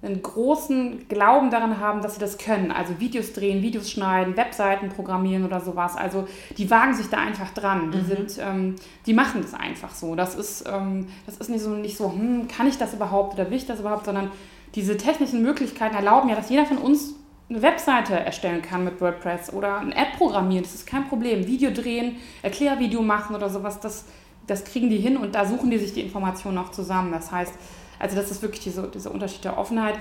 [0.05, 2.71] einen großen Glauben daran haben, dass sie das können.
[2.71, 5.95] Also Videos drehen, Videos schneiden, Webseiten programmieren oder sowas.
[5.95, 7.91] Also die wagen sich da einfach dran.
[7.91, 8.05] Die, mhm.
[8.05, 10.15] sind, ähm, die machen das einfach so.
[10.15, 13.49] Das ist, ähm, das ist nicht so, nicht so hm, kann ich das überhaupt oder
[13.49, 14.31] will ich das überhaupt, sondern
[14.75, 17.15] diese technischen Möglichkeiten erlauben ja, dass jeder von uns
[17.49, 20.63] eine Webseite erstellen kann mit WordPress oder eine App programmieren.
[20.63, 21.47] Das ist kein Problem.
[21.47, 24.05] Video drehen, Erklärvideo machen oder sowas, das,
[24.47, 27.11] das kriegen die hin und da suchen die sich die Informationen auch zusammen.
[27.11, 27.53] Das heißt,
[27.99, 29.95] also das ist wirklich diese, dieser Unterschied der Offenheit.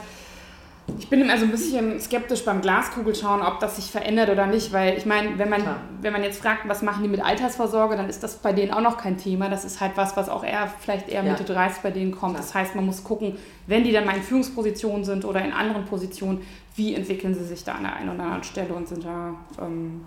[0.98, 4.70] Ich bin immer so ein bisschen skeptisch beim Glaskugelschauen, ob das sich verändert oder nicht,
[4.72, 5.62] weil ich meine, wenn man,
[6.02, 8.82] wenn man jetzt fragt, was machen die mit Altersvorsorge, dann ist das bei denen auch
[8.82, 9.48] noch kein Thema.
[9.48, 11.54] Das ist halt was, was auch eher vielleicht eher Mitte ja.
[11.54, 12.34] 30 bei denen kommt.
[12.34, 12.44] Klar.
[12.44, 15.86] Das heißt, man muss gucken, wenn die dann mal in Führungspositionen sind oder in anderen
[15.86, 16.42] Positionen,
[16.76, 20.02] wie entwickeln sie sich da an der einen oder anderen Stelle und sind da ähm,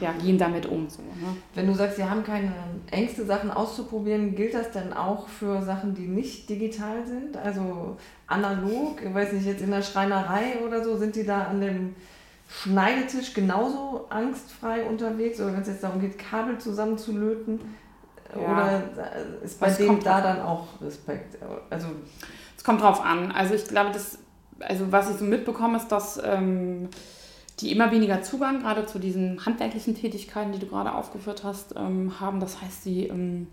[0.00, 0.88] ja, gehen damit um.
[0.88, 1.36] So, ne?
[1.54, 2.52] Wenn du sagst, sie haben keine
[2.90, 7.36] Ängste, Sachen auszuprobieren, gilt das denn auch für Sachen, die nicht digital sind?
[7.36, 11.60] Also analog, ich weiß nicht, jetzt in der Schreinerei oder so, sind die da an
[11.60, 11.94] dem
[12.48, 15.40] Schneidetisch genauso angstfrei unterwegs?
[15.40, 17.60] Oder wenn es jetzt darum geht, Kabel zusammenzulöten?
[18.34, 18.52] Ja.
[18.52, 18.82] Oder
[19.42, 21.38] ist bei dem da dann auch Respekt?
[21.70, 21.88] Also
[22.56, 23.30] es kommt drauf an.
[23.32, 24.18] Also ich glaube, das,
[24.60, 26.88] also was ich so mitbekomme, ist, dass ähm,
[27.60, 32.18] die immer weniger Zugang gerade zu diesen handwerklichen Tätigkeiten, die du gerade aufgeführt hast, ähm,
[32.20, 32.40] haben.
[32.40, 33.46] Das heißt, sie, ähm,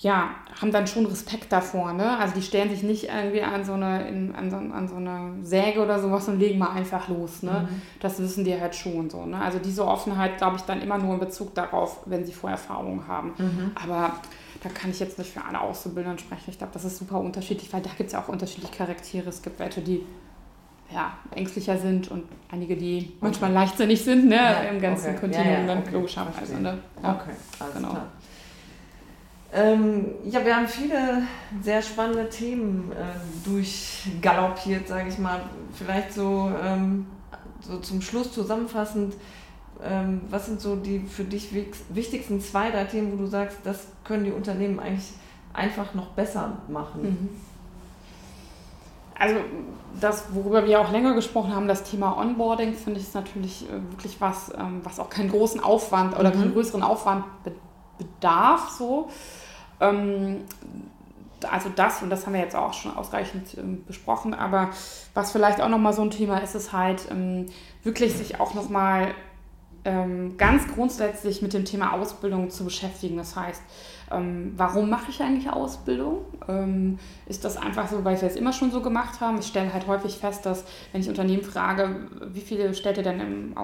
[0.00, 0.30] ja,
[0.60, 1.92] haben dann schon Respekt davor.
[1.92, 2.18] Ne?
[2.18, 5.34] Also die stellen sich nicht irgendwie an so eine, in, an, so, an so eine
[5.42, 7.42] Säge oder sowas und legen mal einfach los.
[7.42, 7.68] Ne?
[7.68, 7.82] Mhm.
[8.00, 9.26] Das wissen die halt schon so.
[9.26, 9.40] Ne?
[9.40, 13.34] Also diese Offenheit, glaube ich, dann immer nur in Bezug darauf, wenn sie Vorerfahrungen haben.
[13.38, 13.72] Mhm.
[13.74, 14.14] Aber
[14.62, 16.44] da kann ich jetzt nicht für alle Auszubildenden sprechen.
[16.48, 19.28] Ich glaube, das ist super unterschiedlich, weil da gibt es ja auch unterschiedliche Charaktere.
[19.28, 20.04] Es gibt welche, die
[20.90, 25.20] ja, ängstlicher sind und einige, die manchmal leichtsinnig sind, ne, ja, im ganzen okay.
[25.20, 25.90] Kontinuum, ja, ja, okay.
[25.92, 26.60] logischerweise.
[26.60, 26.78] Ne?
[27.02, 27.88] Ja, okay, alles genau.
[27.90, 28.08] klar.
[29.52, 31.22] Ähm, ja, wir haben viele
[31.62, 35.40] sehr spannende Themen äh, durchgaloppiert, sage ich mal.
[35.72, 37.06] Vielleicht so, ähm,
[37.60, 39.14] so zum Schluss zusammenfassend,
[39.82, 41.48] ähm, was sind so die für dich
[41.88, 45.12] wichtigsten zwei, drei Themen, wo du sagst, das können die Unternehmen eigentlich
[45.54, 47.02] einfach noch besser machen?
[47.02, 47.28] Mhm.
[49.18, 49.36] Also
[50.00, 53.72] das, worüber wir auch länger gesprochen haben, das Thema Onboarding, finde ich ist natürlich äh,
[53.90, 56.40] wirklich was, ähm, was auch keinen großen Aufwand oder mhm.
[56.40, 57.24] keinen größeren Aufwand
[57.98, 58.70] bedarf.
[58.70, 59.08] So.
[59.80, 60.44] Ähm,
[61.50, 64.70] also das, und das haben wir jetzt auch schon ausreichend ähm, besprochen, aber
[65.14, 67.02] was vielleicht auch nochmal so ein Thema ist, ist halt
[67.82, 69.14] wirklich sich auch nochmal
[70.36, 73.16] ganz grundsätzlich mit dem Thema Ausbildung zu beschäftigen.
[73.16, 73.62] Das heißt,
[74.10, 76.18] ähm, warum mache ich eigentlich Ausbildung?
[76.48, 79.38] Ähm, ist das einfach so, weil wir es immer schon so gemacht haben?
[79.38, 83.20] Ich stelle halt häufig fest, dass wenn ich Unternehmen frage, wie viele stellt ihr denn
[83.20, 83.54] im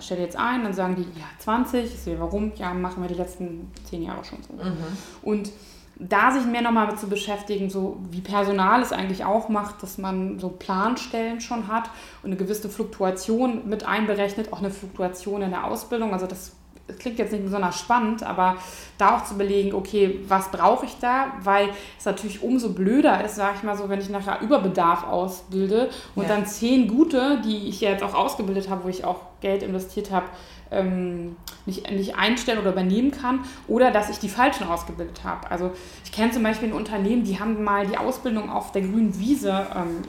[0.00, 1.84] stelle jetzt ein, dann sagen die, ja, 20.
[1.84, 2.52] Ich sehe, warum?
[2.56, 4.52] Ja, machen wir die letzten zehn Jahre schon so.
[4.52, 4.76] Mhm.
[5.22, 5.50] Und
[5.96, 10.38] da sich mehr nochmal zu beschäftigen, so wie Personal es eigentlich auch macht, dass man
[10.38, 11.90] so Planstellen schon hat
[12.22, 16.12] und eine gewisse Fluktuation mit einberechnet, auch eine Fluktuation in der Ausbildung.
[16.12, 16.52] Also das
[16.88, 18.56] das klingt jetzt nicht besonders spannend, aber
[18.96, 21.26] da auch zu belegen, okay, was brauche ich da?
[21.42, 21.68] Weil
[21.98, 26.24] es natürlich umso blöder ist, sage ich mal so, wenn ich nachher Überbedarf ausbilde und
[26.24, 26.28] ja.
[26.30, 30.10] dann zehn gute, die ich ja jetzt auch ausgebildet habe, wo ich auch Geld investiert
[30.10, 30.26] habe,
[30.70, 31.36] ähm,
[31.66, 35.50] nicht, nicht einstellen oder übernehmen kann oder dass ich die falschen ausgebildet habe.
[35.50, 35.70] Also
[36.04, 39.66] ich kenne zum Beispiel ein Unternehmen, die haben mal die Ausbildung auf der grünen Wiese,
[39.74, 40.02] ähm,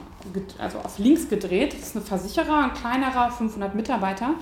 [0.58, 1.74] also auf links gedreht.
[1.74, 4.34] Das ist ein Versicherer, ein kleinerer, 500 Mitarbeiter.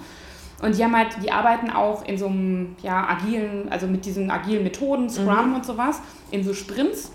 [0.61, 4.30] Und die haben halt, die arbeiten auch in so einem ja, agilen, also mit diesen
[4.30, 5.54] agilen Methoden, Scrum mhm.
[5.56, 6.00] und sowas,
[6.30, 7.12] in so Sprints,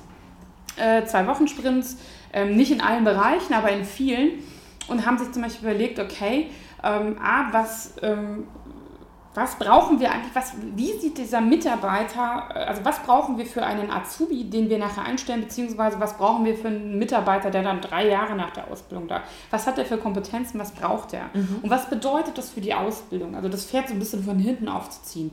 [0.78, 1.98] äh, zwei Wochen Sprints,
[2.32, 4.40] ähm, nicht in allen Bereichen, aber in vielen.
[4.88, 6.50] Und haben sich zum Beispiel überlegt, okay,
[6.84, 8.48] ähm, A, was ähm,
[9.36, 13.64] was brauchen wir eigentlich, was, wie sieht dieser Mitarbeiter, äh, also was brauchen wir für
[13.64, 17.82] einen Azubi, den wir nachher einstellen, beziehungsweise was brauchen wir für einen Mitarbeiter, der dann
[17.82, 21.60] drei Jahre nach der Ausbildung da, was hat er für Kompetenzen, was braucht er mhm.
[21.64, 24.68] und was bedeutet das für die Ausbildung, also das Pferd so ein bisschen von hinten
[24.68, 25.32] aufzuziehen.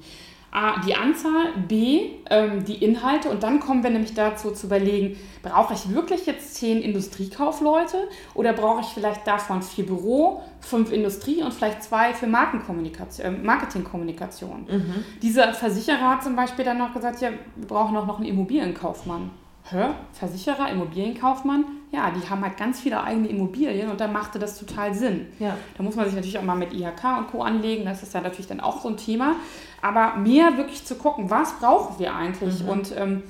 [0.52, 5.16] A, die Anzahl, B, ähm, die Inhalte und dann kommen wir nämlich dazu zu überlegen,
[5.42, 11.42] brauche ich wirklich jetzt zehn Industriekaufleute oder brauche ich vielleicht davon vier Büro, fünf Industrie
[11.42, 14.66] und vielleicht zwei für Markenkommunikation, äh, Marketingkommunikation.
[14.68, 15.04] Mhm.
[15.22, 19.30] Dieser Versicherer hat zum Beispiel dann noch gesagt, ja, wir brauchen auch noch einen Immobilienkaufmann.
[19.70, 19.90] Hä?
[20.12, 21.64] Versicherer, Immobilienkaufmann?
[21.92, 25.26] Ja, die haben halt ganz viele eigene Immobilien und dann machte das total Sinn.
[25.38, 25.56] Ja.
[25.76, 27.42] Da muss man sich natürlich auch mal mit IHK und Co.
[27.42, 29.36] anlegen, das ist ja natürlich dann auch so ein Thema.
[29.82, 32.62] Aber mehr wirklich zu gucken, was brauchen wir eigentlich?
[32.62, 32.68] Mhm.
[32.68, 33.22] Und ähm,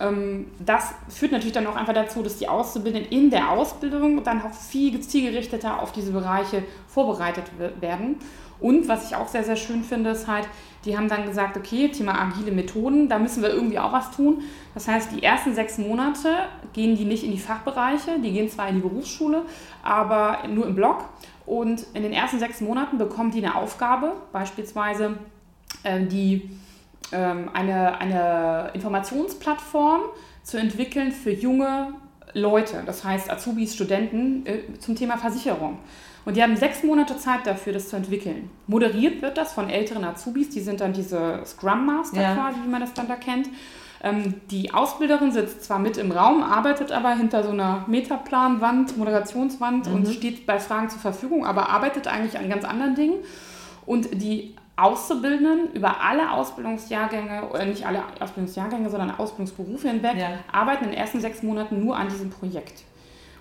[0.00, 4.42] ähm, das führt natürlich dann auch einfach dazu, dass die Auszubildenden in der Ausbildung dann
[4.42, 7.44] auch viel zielgerichteter auf diese Bereiche vorbereitet
[7.80, 8.16] werden.
[8.60, 10.48] Und was ich auch sehr, sehr schön finde, ist halt,
[10.84, 14.42] die haben dann gesagt, okay, Thema agile Methoden, da müssen wir irgendwie auch was tun.
[14.74, 16.28] Das heißt, die ersten sechs Monate
[16.72, 19.42] gehen die nicht in die Fachbereiche, die gehen zwar in die Berufsschule,
[19.82, 21.04] aber nur im Blog.
[21.44, 25.16] Und in den ersten sechs Monaten bekommen die eine Aufgabe, beispielsweise
[25.84, 26.50] die,
[27.12, 30.02] ähm, eine, eine Informationsplattform
[30.42, 31.94] zu entwickeln für junge
[32.34, 35.78] Leute, das heißt Azubis, Studenten äh, zum Thema Versicherung.
[36.24, 38.48] Und die haben sechs Monate Zeit dafür, das zu entwickeln.
[38.66, 42.34] Moderiert wird das von älteren Azubis, die sind dann diese Scrum Master ja.
[42.34, 43.48] quasi, wie man das dann da kennt.
[44.04, 49.88] Ähm, die Ausbilderin sitzt zwar mit im Raum, arbeitet aber hinter so einer Metaplanwand, Moderationswand
[49.88, 49.94] mhm.
[49.94, 53.16] und steht bei Fragen zur Verfügung, aber arbeitet eigentlich an ganz anderen Dingen.
[53.84, 60.30] Und die Auszubildenden über alle Ausbildungsjahrgänge, oder nicht alle Ausbildungsjahrgänge, sondern Ausbildungsberufe hinweg, ja.
[60.50, 62.84] arbeiten in den ersten sechs Monaten nur an diesem Projekt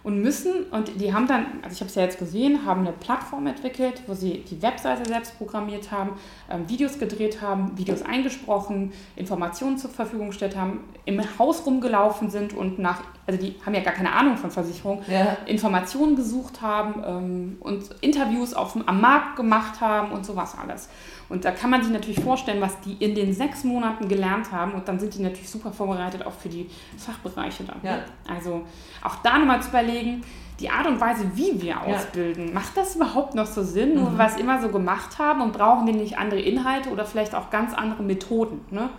[0.04, 2.92] und müssen, und die haben dann, also ich habe es ja jetzt gesehen, haben eine
[2.92, 6.12] Plattform entwickelt, wo sie die Webseite selbst programmiert haben,
[6.50, 12.54] ähm, Videos gedreht haben, Videos eingesprochen, Informationen zur Verfügung gestellt haben, im Haus rumgelaufen sind
[12.54, 15.38] und nach, also die haben ja gar keine Ahnung von Versicherung, ja.
[15.46, 20.90] Informationen gesucht haben ähm, und Interviews auf, am Markt gemacht haben und sowas alles.
[21.32, 24.74] Und da kann man sich natürlich vorstellen, was die in den sechs Monaten gelernt haben.
[24.74, 27.80] Und dann sind die natürlich super vorbereitet auch für die Fachbereiche dann.
[27.84, 28.00] Ja.
[28.28, 28.64] Also
[29.02, 30.24] auch da nochmal zu überlegen,
[30.60, 32.54] die Art und Weise, wie wir ausbilden, ja.
[32.54, 34.18] macht das überhaupt noch so Sinn, nur mhm.
[34.18, 37.34] weil wir es immer so gemacht haben und brauchen die nicht andere Inhalte oder vielleicht
[37.34, 38.60] auch ganz andere Methoden?
[38.70, 38.90] Ne?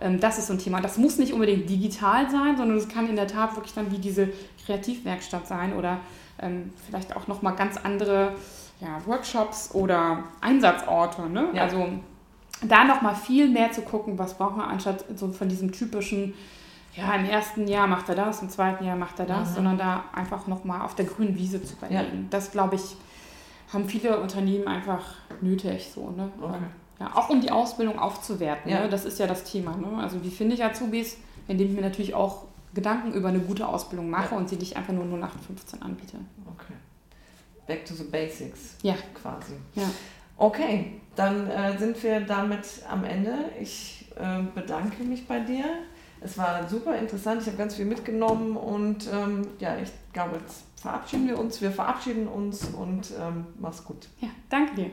[0.00, 0.82] Ähm, das ist so ein Thema.
[0.82, 3.98] Das muss nicht unbedingt digital sein, sondern es kann in der Tat wirklich dann wie
[3.98, 4.28] diese
[4.66, 5.98] Kreativwerkstatt sein oder
[6.42, 8.34] ähm, vielleicht auch nochmal ganz andere
[8.80, 11.28] ja, Workshops oder Einsatzorte.
[11.28, 11.48] Ne?
[11.52, 11.62] Ja.
[11.62, 11.86] Also
[12.62, 16.34] da nochmal viel mehr zu gucken, was braucht man anstatt so von diesem typischen,
[16.94, 19.54] ja, im ersten Jahr macht er das, im zweiten Jahr macht er das, Aha.
[19.54, 22.22] sondern da einfach nochmal auf der grünen Wiese zu überlegen.
[22.22, 22.28] Ja.
[22.30, 22.96] Das, glaube ich,
[23.72, 25.90] haben viele Unternehmen einfach nötig.
[25.94, 26.30] So, ne?
[26.40, 26.58] Okay.
[26.98, 28.70] Ja, auch um die Ausbildung aufzuwerten.
[28.70, 28.80] Ja.
[28.80, 28.88] Ne?
[28.88, 29.76] Das ist ja das Thema.
[29.76, 30.02] Ne?
[30.02, 31.16] Also wie finde ich Azubis,
[31.48, 34.36] indem ich mir natürlich auch Gedanken über eine gute Ausbildung mache ja.
[34.36, 36.18] und sie nicht einfach nur 0815 anbiete.
[36.46, 36.74] Okay.
[37.70, 38.74] Back to the basics.
[38.82, 38.96] Ja.
[39.14, 39.52] Quasi.
[39.76, 39.88] Ja.
[40.36, 43.44] Okay, dann äh, sind wir damit am Ende.
[43.60, 45.64] Ich äh, bedanke mich bei dir.
[46.20, 47.42] Es war super interessant.
[47.42, 51.60] Ich habe ganz viel mitgenommen und ähm, ja, ich glaube, jetzt verabschieden wir uns.
[51.60, 54.08] Wir verabschieden uns und ähm, mach's gut.
[54.20, 54.90] Ja, danke dir.